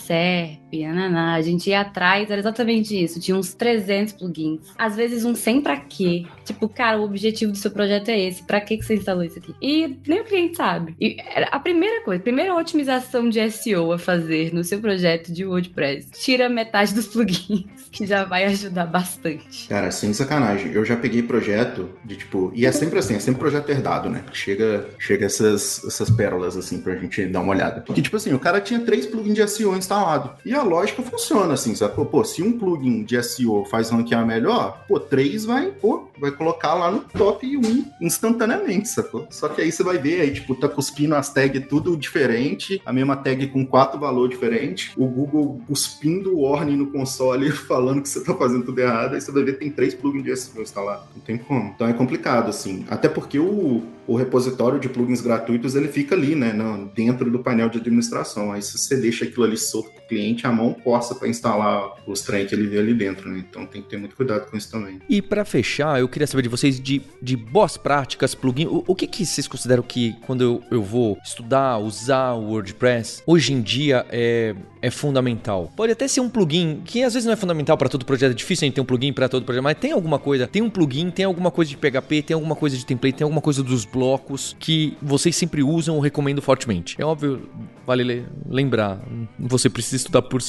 [0.82, 1.34] Nananá.
[1.34, 3.20] a gente ia atrás, era exatamente isso.
[3.20, 4.60] Tinha uns 300 plugins.
[4.76, 6.26] Às vezes um sem pra quê.
[6.44, 8.42] Tipo, cara, o objetivo do seu projeto é esse.
[8.42, 9.54] Pra que, que você instalou isso aqui?
[9.60, 10.94] E nem o cliente sabe.
[11.00, 11.16] E
[11.50, 16.10] a primeira coisa, a primeira otimização de SEO a fazer no seu projeto de WordPress,
[16.12, 19.68] tira metade dos plugins, que já vai ajudar bastante.
[19.68, 20.72] Cara, sem sacanagem.
[20.72, 22.52] Eu já peguei projeto de tipo.
[22.54, 24.24] E é sempre assim, é sempre projeto herdado, né?
[24.32, 27.80] Chega, chega essas, essas pérolas assim pra gente dar uma olhada.
[27.82, 30.32] Que tipo assim, o cara tinha três plugins de SEO instalado.
[30.44, 31.94] E a lógica funciona assim, sabe?
[32.04, 36.74] Pô, se um plugin de SEO faz ranquear melhor, pô, três vai, pô, vai colocar
[36.74, 39.26] lá no top 1 instantaneamente, sacou?
[39.30, 42.92] Só que aí você vai ver, aí, tipo, tá cuspindo as tags tudo diferente, a
[42.92, 48.08] mesma tag com quatro valores diferentes, o Google cuspindo o warning no console falando que
[48.08, 50.62] você tá fazendo tudo errado, aí você vai ver que tem três plugins de SEO
[50.62, 51.04] instalados.
[51.14, 51.72] Não tem como.
[51.74, 52.84] Então é complicado, assim.
[52.88, 57.38] Até porque o, o repositório de plugins gratuitos, ele fica ali, né, no, dentro do
[57.38, 58.52] painel de administração.
[58.52, 62.22] Aí se você deixa aquilo ali solto pro cliente, a mão coça para instalar os
[62.22, 63.44] trem que ele vê ali dentro, né?
[63.48, 65.00] Então tem que ter muito cuidado com isso também.
[65.08, 68.66] E para fechar, eu queria saber de vocês de, de boas práticas, plugin.
[68.66, 73.22] O, o que, que vocês consideram que quando eu, eu vou estudar, usar o WordPress,
[73.26, 75.72] hoje em dia é, é fundamental?
[75.76, 78.34] Pode até ser um plugin que às vezes não é fundamental para todo projeto, é
[78.34, 80.70] difícil a gente ter um plugin para todo projeto, mas tem alguma coisa, tem um
[80.70, 83.84] plugin, tem alguma coisa de PHP, tem alguma coisa de template, tem alguma coisa dos
[83.84, 86.96] blocos que vocês sempre usam, eu recomendo fortemente.
[86.98, 87.48] É óbvio,
[87.86, 89.00] vale lembrar,
[89.38, 90.42] você precisa estudar por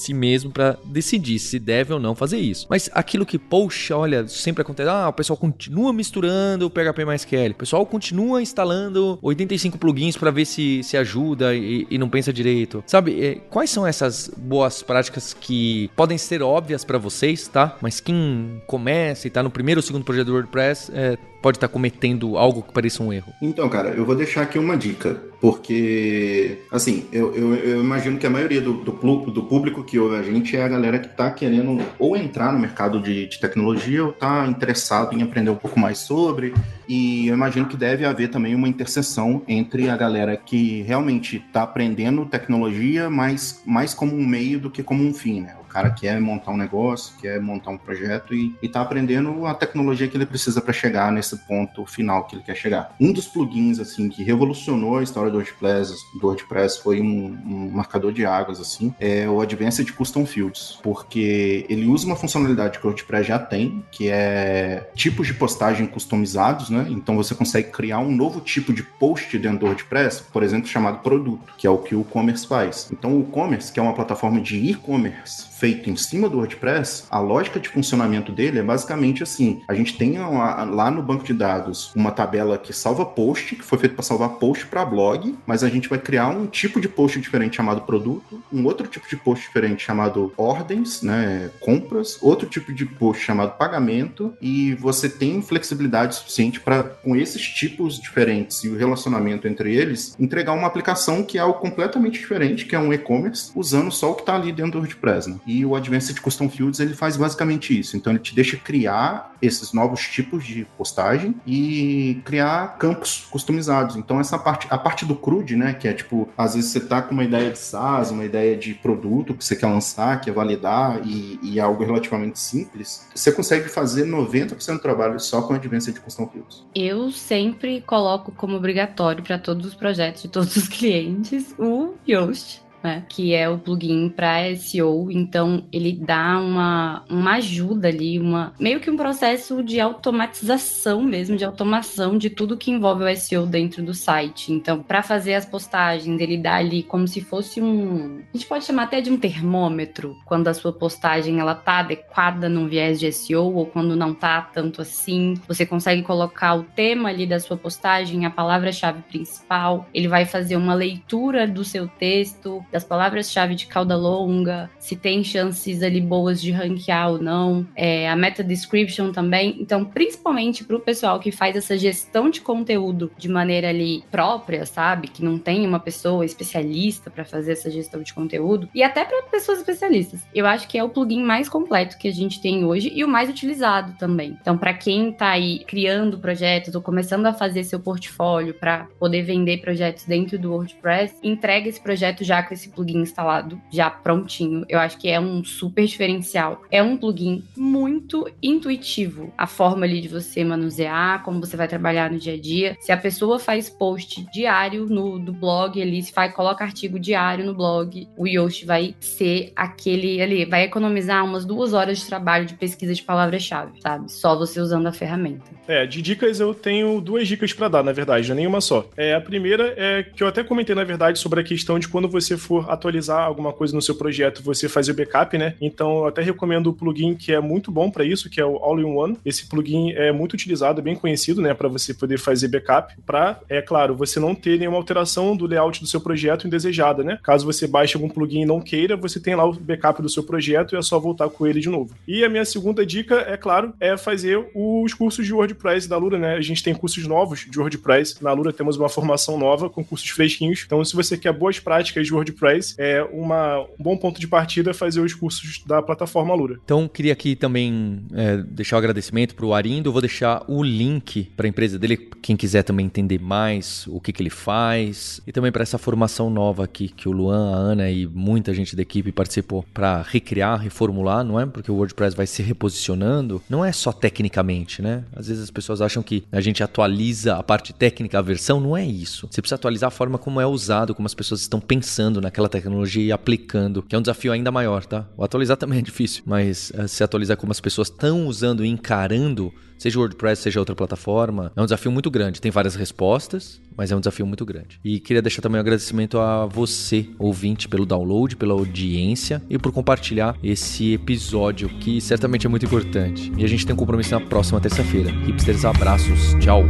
[0.00, 2.66] si mesmo para decidir se deve ou não fazer isso.
[2.68, 7.24] Mas aquilo que, poxa, olha, sempre acontece, ah, o pessoal continua misturando o PHP mais
[7.24, 12.08] QL, o pessoal continua instalando 85 plugins para ver se, se ajuda e, e, não
[12.08, 12.82] pensa direito.
[12.86, 17.76] Sabe, é, quais são essas boas práticas que podem ser óbvias para vocês, tá?
[17.80, 21.68] Mas quem começa e tá no primeiro ou segundo projeto do WordPress, é, pode estar
[21.68, 23.32] tá cometendo algo que pareça um erro?
[23.40, 28.26] Então, cara, eu vou deixar aqui uma dica, porque, assim, eu, eu, eu imagino que
[28.26, 28.92] a maioria do, do,
[29.30, 32.58] do, público que ouve a gente é a galera que está querendo ou entrar no
[32.58, 36.52] mercado de, de tecnologia ou está interessado em aprender um pouco mais sobre,
[36.86, 41.62] e eu imagino que deve haver também uma interseção entre a galera que realmente está
[41.62, 45.54] aprendendo tecnologia, mas mais como um meio do que como um fim, né?
[45.70, 50.16] Cara quer montar um negócio, quer montar um projeto e, está aprendendo a tecnologia que
[50.16, 52.94] ele precisa para chegar nesse ponto final que ele quer chegar.
[53.00, 57.70] Um dos plugins assim que revolucionou a história do WordPress, do WordPress foi um, um
[57.70, 62.84] marcador de águas assim, é o Advanced Custom Fields, porque ele usa uma funcionalidade que
[62.84, 66.86] o WordPress já tem, que é tipos de postagem customizados, né?
[66.90, 70.98] Então você consegue criar um novo tipo de post dentro do WordPress, por exemplo, chamado
[70.98, 72.88] produto, que é o que o e-commerce faz.
[72.92, 77.20] Então o e-commerce, que é uma plataforma de e-commerce feito em cima do WordPress, a
[77.20, 81.34] lógica de funcionamento dele é basicamente assim: a gente tem uma, lá no banco de
[81.34, 85.62] dados uma tabela que salva post, que foi feito para salvar post para blog, mas
[85.62, 89.16] a gente vai criar um tipo de post diferente chamado produto, um outro tipo de
[89.16, 95.42] post diferente chamado ordens, né, compras, outro tipo de post chamado pagamento, e você tem
[95.42, 101.22] flexibilidade suficiente para, com esses tipos diferentes e o relacionamento entre eles, entregar uma aplicação
[101.22, 104.52] que é algo completamente diferente, que é um e-commerce, usando só o que está ali
[104.52, 105.28] dentro do WordPress.
[105.28, 105.36] Né?
[105.50, 107.96] E o Advanced Custom Fields ele faz basicamente isso.
[107.96, 113.96] Então ele te deixa criar esses novos tipos de postagem e criar campos customizados.
[113.96, 117.02] Então essa parte, a parte do CRUD, né, que é tipo, às vezes você tá
[117.02, 121.00] com uma ideia de SaaS, uma ideia de produto que você quer lançar, quer validar
[121.04, 125.98] e, e é algo relativamente simples, você consegue fazer 90% do trabalho só com Advanced
[125.98, 126.64] Custom Fields.
[126.72, 132.69] Eu sempre coloco como obrigatório para todos os projetos de todos os clientes o Yoast
[132.82, 133.04] né?
[133.08, 135.10] Que é o plugin para SEO.
[135.10, 141.36] Então, ele dá uma, uma ajuda ali, uma meio que um processo de automatização mesmo,
[141.36, 144.52] de automação de tudo que envolve o SEO dentro do site.
[144.52, 148.64] Então, para fazer as postagens, ele dá ali como se fosse um, a gente pode
[148.64, 153.10] chamar até de um termômetro, quando a sua postagem ela tá adequada num viés de
[153.12, 155.34] SEO ou quando não tá tanto assim.
[155.46, 159.86] Você consegue colocar o tema ali da sua postagem, a palavra-chave principal.
[159.92, 165.22] Ele vai fazer uma leitura do seu texto, das palavras-chave de cauda longa, se tem
[165.24, 169.56] chances ali boas de ranquear ou não, é, a meta description também.
[169.60, 174.64] Então, principalmente para o pessoal que faz essa gestão de conteúdo de maneira ali própria,
[174.66, 175.08] sabe?
[175.08, 179.22] Que não tem uma pessoa especialista para fazer essa gestão de conteúdo, e até para
[179.24, 180.20] pessoas especialistas.
[180.34, 183.08] Eu acho que é o plugin mais completo que a gente tem hoje e o
[183.08, 184.36] mais utilizado também.
[184.40, 189.22] Então, para quem está aí criando projetos ou começando a fazer seu portfólio para poder
[189.22, 194.64] vender projetos dentro do WordPress, entrega esse projeto já com esse plugin instalado já prontinho.
[194.68, 196.62] Eu acho que é um super diferencial.
[196.70, 199.32] É um plugin muito intuitivo.
[199.36, 202.76] A forma ali de você manusear, como você vai trabalhar no dia a dia.
[202.80, 207.44] Se a pessoa faz post diário no do blog ali, se faz, coloca artigo diário
[207.44, 212.46] no blog, o Yoast vai ser aquele ali, vai economizar umas duas horas de trabalho
[212.46, 214.10] de pesquisa de palavra-chave, sabe?
[214.10, 215.44] Só você usando a ferramenta.
[215.66, 218.88] É, de dicas eu tenho duas dicas para dar, na verdade, não é nenhuma só.
[218.96, 222.08] É, a primeira é que eu até comentei, na verdade, sobre a questão de quando
[222.08, 225.54] você for atualizar alguma coisa no seu projeto, você fazer o backup, né?
[225.60, 228.56] Então eu até recomendo o plugin que é muito bom para isso, que é o
[228.56, 229.16] All-in-One.
[229.24, 233.62] Esse plugin é muito utilizado, bem conhecido, né, para você poder fazer backup, para, é
[233.62, 237.20] claro, você não ter nenhuma alteração do layout do seu projeto indesejada, né?
[237.22, 240.24] Caso você baixe algum plugin e não queira, você tem lá o backup do seu
[240.24, 241.94] projeto e é só voltar com ele de novo.
[242.08, 246.18] E a minha segunda dica, é claro, é fazer os cursos de WordPress da Lura,
[246.18, 246.34] né?
[246.34, 248.20] A gente tem cursos novos de WordPress.
[248.20, 250.64] Na Lura temos uma formação nova com cursos fresquinhos.
[250.66, 252.39] Então, se você quer boas práticas de WordPress,
[252.78, 256.58] é uma, um bom ponto de partida fazer os cursos da plataforma Lura.
[256.64, 259.92] Então, queria aqui também é, deixar o um agradecimento para o Arindo.
[259.92, 264.12] vou deixar o link para a empresa dele, quem quiser também entender mais o que,
[264.12, 265.20] que ele faz.
[265.26, 268.74] E também para essa formação nova aqui que o Luan, a Ana e muita gente
[268.74, 271.46] da equipe participou para recriar, reformular, não é?
[271.46, 273.42] Porque o WordPress vai se reposicionando.
[273.48, 275.04] Não é só tecnicamente, né?
[275.14, 278.76] Às vezes as pessoas acham que a gente atualiza a parte técnica, a versão, não
[278.76, 279.28] é isso.
[279.30, 283.02] Você precisa atualizar a forma como é usado, como as pessoas estão pensando naquela tecnologia
[283.02, 285.06] e aplicando, que é um desafio ainda maior, tá?
[285.16, 288.68] O atualizar também é difícil, mas uh, se atualizar como as pessoas estão usando e
[288.68, 292.38] encarando seja o WordPress, seja outra plataforma, é um desafio muito grande.
[292.38, 294.78] Tem várias respostas, mas é um desafio muito grande.
[294.84, 299.72] E queria deixar também um agradecimento a você, ouvinte, pelo download, pela audiência e por
[299.72, 303.32] compartilhar esse episódio, que certamente é muito importante.
[303.38, 305.10] E a gente tem um compromisso na próxima terça-feira.
[305.10, 306.62] Hipsters, abraços, tchau!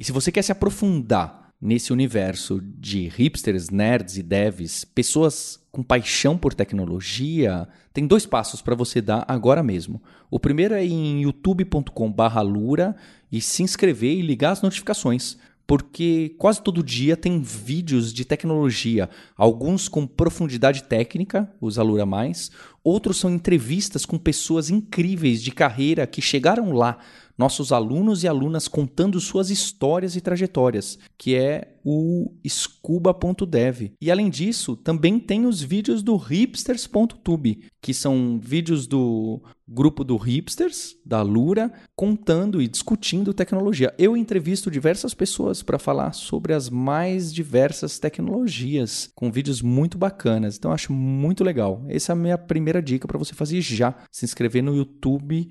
[0.00, 5.82] E se você quer se aprofundar nesse universo de hipsters, nerds e devs, pessoas com
[5.82, 10.02] paixão por tecnologia, tem dois passos para você dar agora mesmo.
[10.30, 12.96] O primeiro é em youtube.com/lura
[13.30, 15.36] e se inscrever e ligar as notificações
[15.70, 22.50] porque quase todo dia tem vídeos de tecnologia, alguns com profundidade técnica, os Alura Mais,
[22.82, 26.98] outros são entrevistas com pessoas incríveis de carreira que chegaram lá,
[27.40, 33.92] nossos alunos e alunas contando suas histórias e trajetórias, que é o scuba.dev.
[33.98, 40.16] E além disso, também tem os vídeos do hipsters.tube, que são vídeos do grupo do
[40.16, 43.94] Hipsters, da Lura, contando e discutindo tecnologia.
[43.96, 50.58] Eu entrevisto diversas pessoas para falar sobre as mais diversas tecnologias, com vídeos muito bacanas.
[50.58, 51.82] Então acho muito legal.
[51.88, 55.50] Essa é a minha primeira dica para você fazer já, se inscrever no YouTube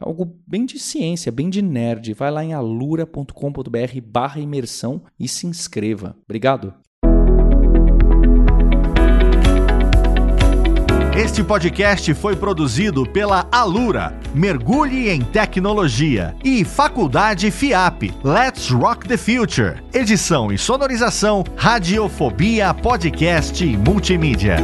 [0.00, 2.12] algo bem de ciência, bem de nerd.
[2.14, 6.16] Vai lá em alura.com.br barra imersão e se inscreva.
[6.24, 6.74] Obrigado.
[11.16, 19.16] Este podcast foi produzido pela Alura, Mergulhe em Tecnologia, e Faculdade FIAP, Let's Rock the
[19.16, 19.82] Future.
[19.94, 24.58] Edição e sonorização, Radiofobia Podcast e Multimídia.